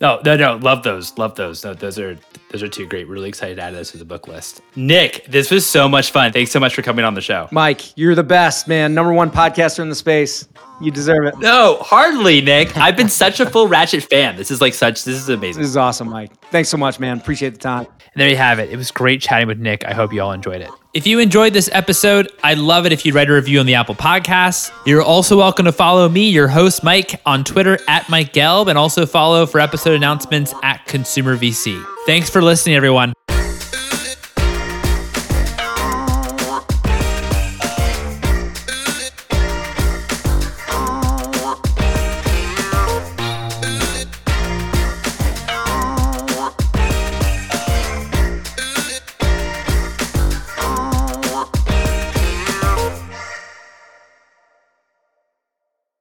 No, 0.00 0.20
no, 0.24 0.36
no. 0.36 0.56
Love 0.56 0.82
those. 0.82 1.16
Love 1.16 1.36
those. 1.36 1.64
No, 1.64 1.72
those 1.72 1.98
are 1.98 2.18
those 2.50 2.62
are 2.62 2.68
two 2.68 2.86
great. 2.86 3.08
Really 3.08 3.28
excited 3.28 3.56
to 3.56 3.62
add 3.62 3.74
those 3.74 3.90
to 3.92 3.98
the 3.98 4.04
book 4.04 4.26
list. 4.26 4.60
Nick, 4.76 5.24
this 5.26 5.50
was 5.50 5.64
so 5.64 5.88
much 5.88 6.10
fun. 6.10 6.32
Thanks 6.32 6.50
so 6.50 6.58
much 6.60 6.74
for 6.74 6.82
coming 6.82 7.04
on 7.04 7.14
the 7.14 7.20
show. 7.20 7.48
Mike, 7.52 7.96
you're 7.96 8.14
the 8.14 8.24
best, 8.24 8.66
man. 8.66 8.92
Number 8.92 9.12
one 9.12 9.30
podcaster 9.30 9.78
in 9.80 9.88
the 9.88 9.94
space. 9.94 10.48
You 10.80 10.90
deserve 10.90 11.26
it. 11.26 11.38
No, 11.38 11.78
hardly, 11.80 12.40
Nick. 12.40 12.76
I've 12.76 12.96
been 12.96 13.08
such 13.08 13.38
a 13.38 13.48
full 13.48 13.68
Ratchet 13.68 14.02
fan. 14.02 14.36
This 14.36 14.50
is 14.50 14.60
like 14.60 14.74
such. 14.74 15.04
This 15.04 15.16
is 15.16 15.28
amazing. 15.28 15.62
This 15.62 15.70
is 15.70 15.76
awesome, 15.76 16.10
Mike. 16.10 16.32
Thanks 16.50 16.68
so 16.68 16.76
much, 16.76 16.98
man. 16.98 17.18
Appreciate 17.18 17.50
the 17.54 17.60
time. 17.60 17.86
And 17.86 18.20
there 18.20 18.28
you 18.28 18.36
have 18.36 18.58
it. 18.58 18.70
It 18.70 18.76
was 18.76 18.90
great 18.90 19.20
chatting 19.20 19.46
with 19.46 19.58
Nick. 19.58 19.84
I 19.84 19.94
hope 19.94 20.12
you 20.12 20.20
all 20.20 20.32
enjoyed 20.32 20.60
it. 20.60 20.70
If 20.94 21.08
you 21.08 21.18
enjoyed 21.18 21.52
this 21.52 21.68
episode, 21.72 22.30
I'd 22.44 22.58
love 22.58 22.86
it 22.86 22.92
if 22.92 23.04
you'd 23.04 23.16
write 23.16 23.28
a 23.28 23.32
review 23.32 23.58
on 23.58 23.66
the 23.66 23.74
Apple 23.74 23.96
Podcasts. 23.96 24.70
You're 24.86 25.02
also 25.02 25.36
welcome 25.36 25.64
to 25.64 25.72
follow 25.72 26.08
me, 26.08 26.30
your 26.30 26.46
host, 26.46 26.84
Mike, 26.84 27.20
on 27.26 27.42
Twitter 27.42 27.80
at 27.88 28.08
Mike 28.08 28.32
Gelb, 28.32 28.68
and 28.68 28.78
also 28.78 29.04
follow 29.04 29.44
for 29.44 29.58
episode 29.58 29.94
announcements 29.94 30.54
at 30.62 30.86
Consumer 30.86 31.36
VC. 31.36 31.84
Thanks 32.06 32.30
for 32.30 32.40
listening, 32.40 32.76
everyone. 32.76 33.12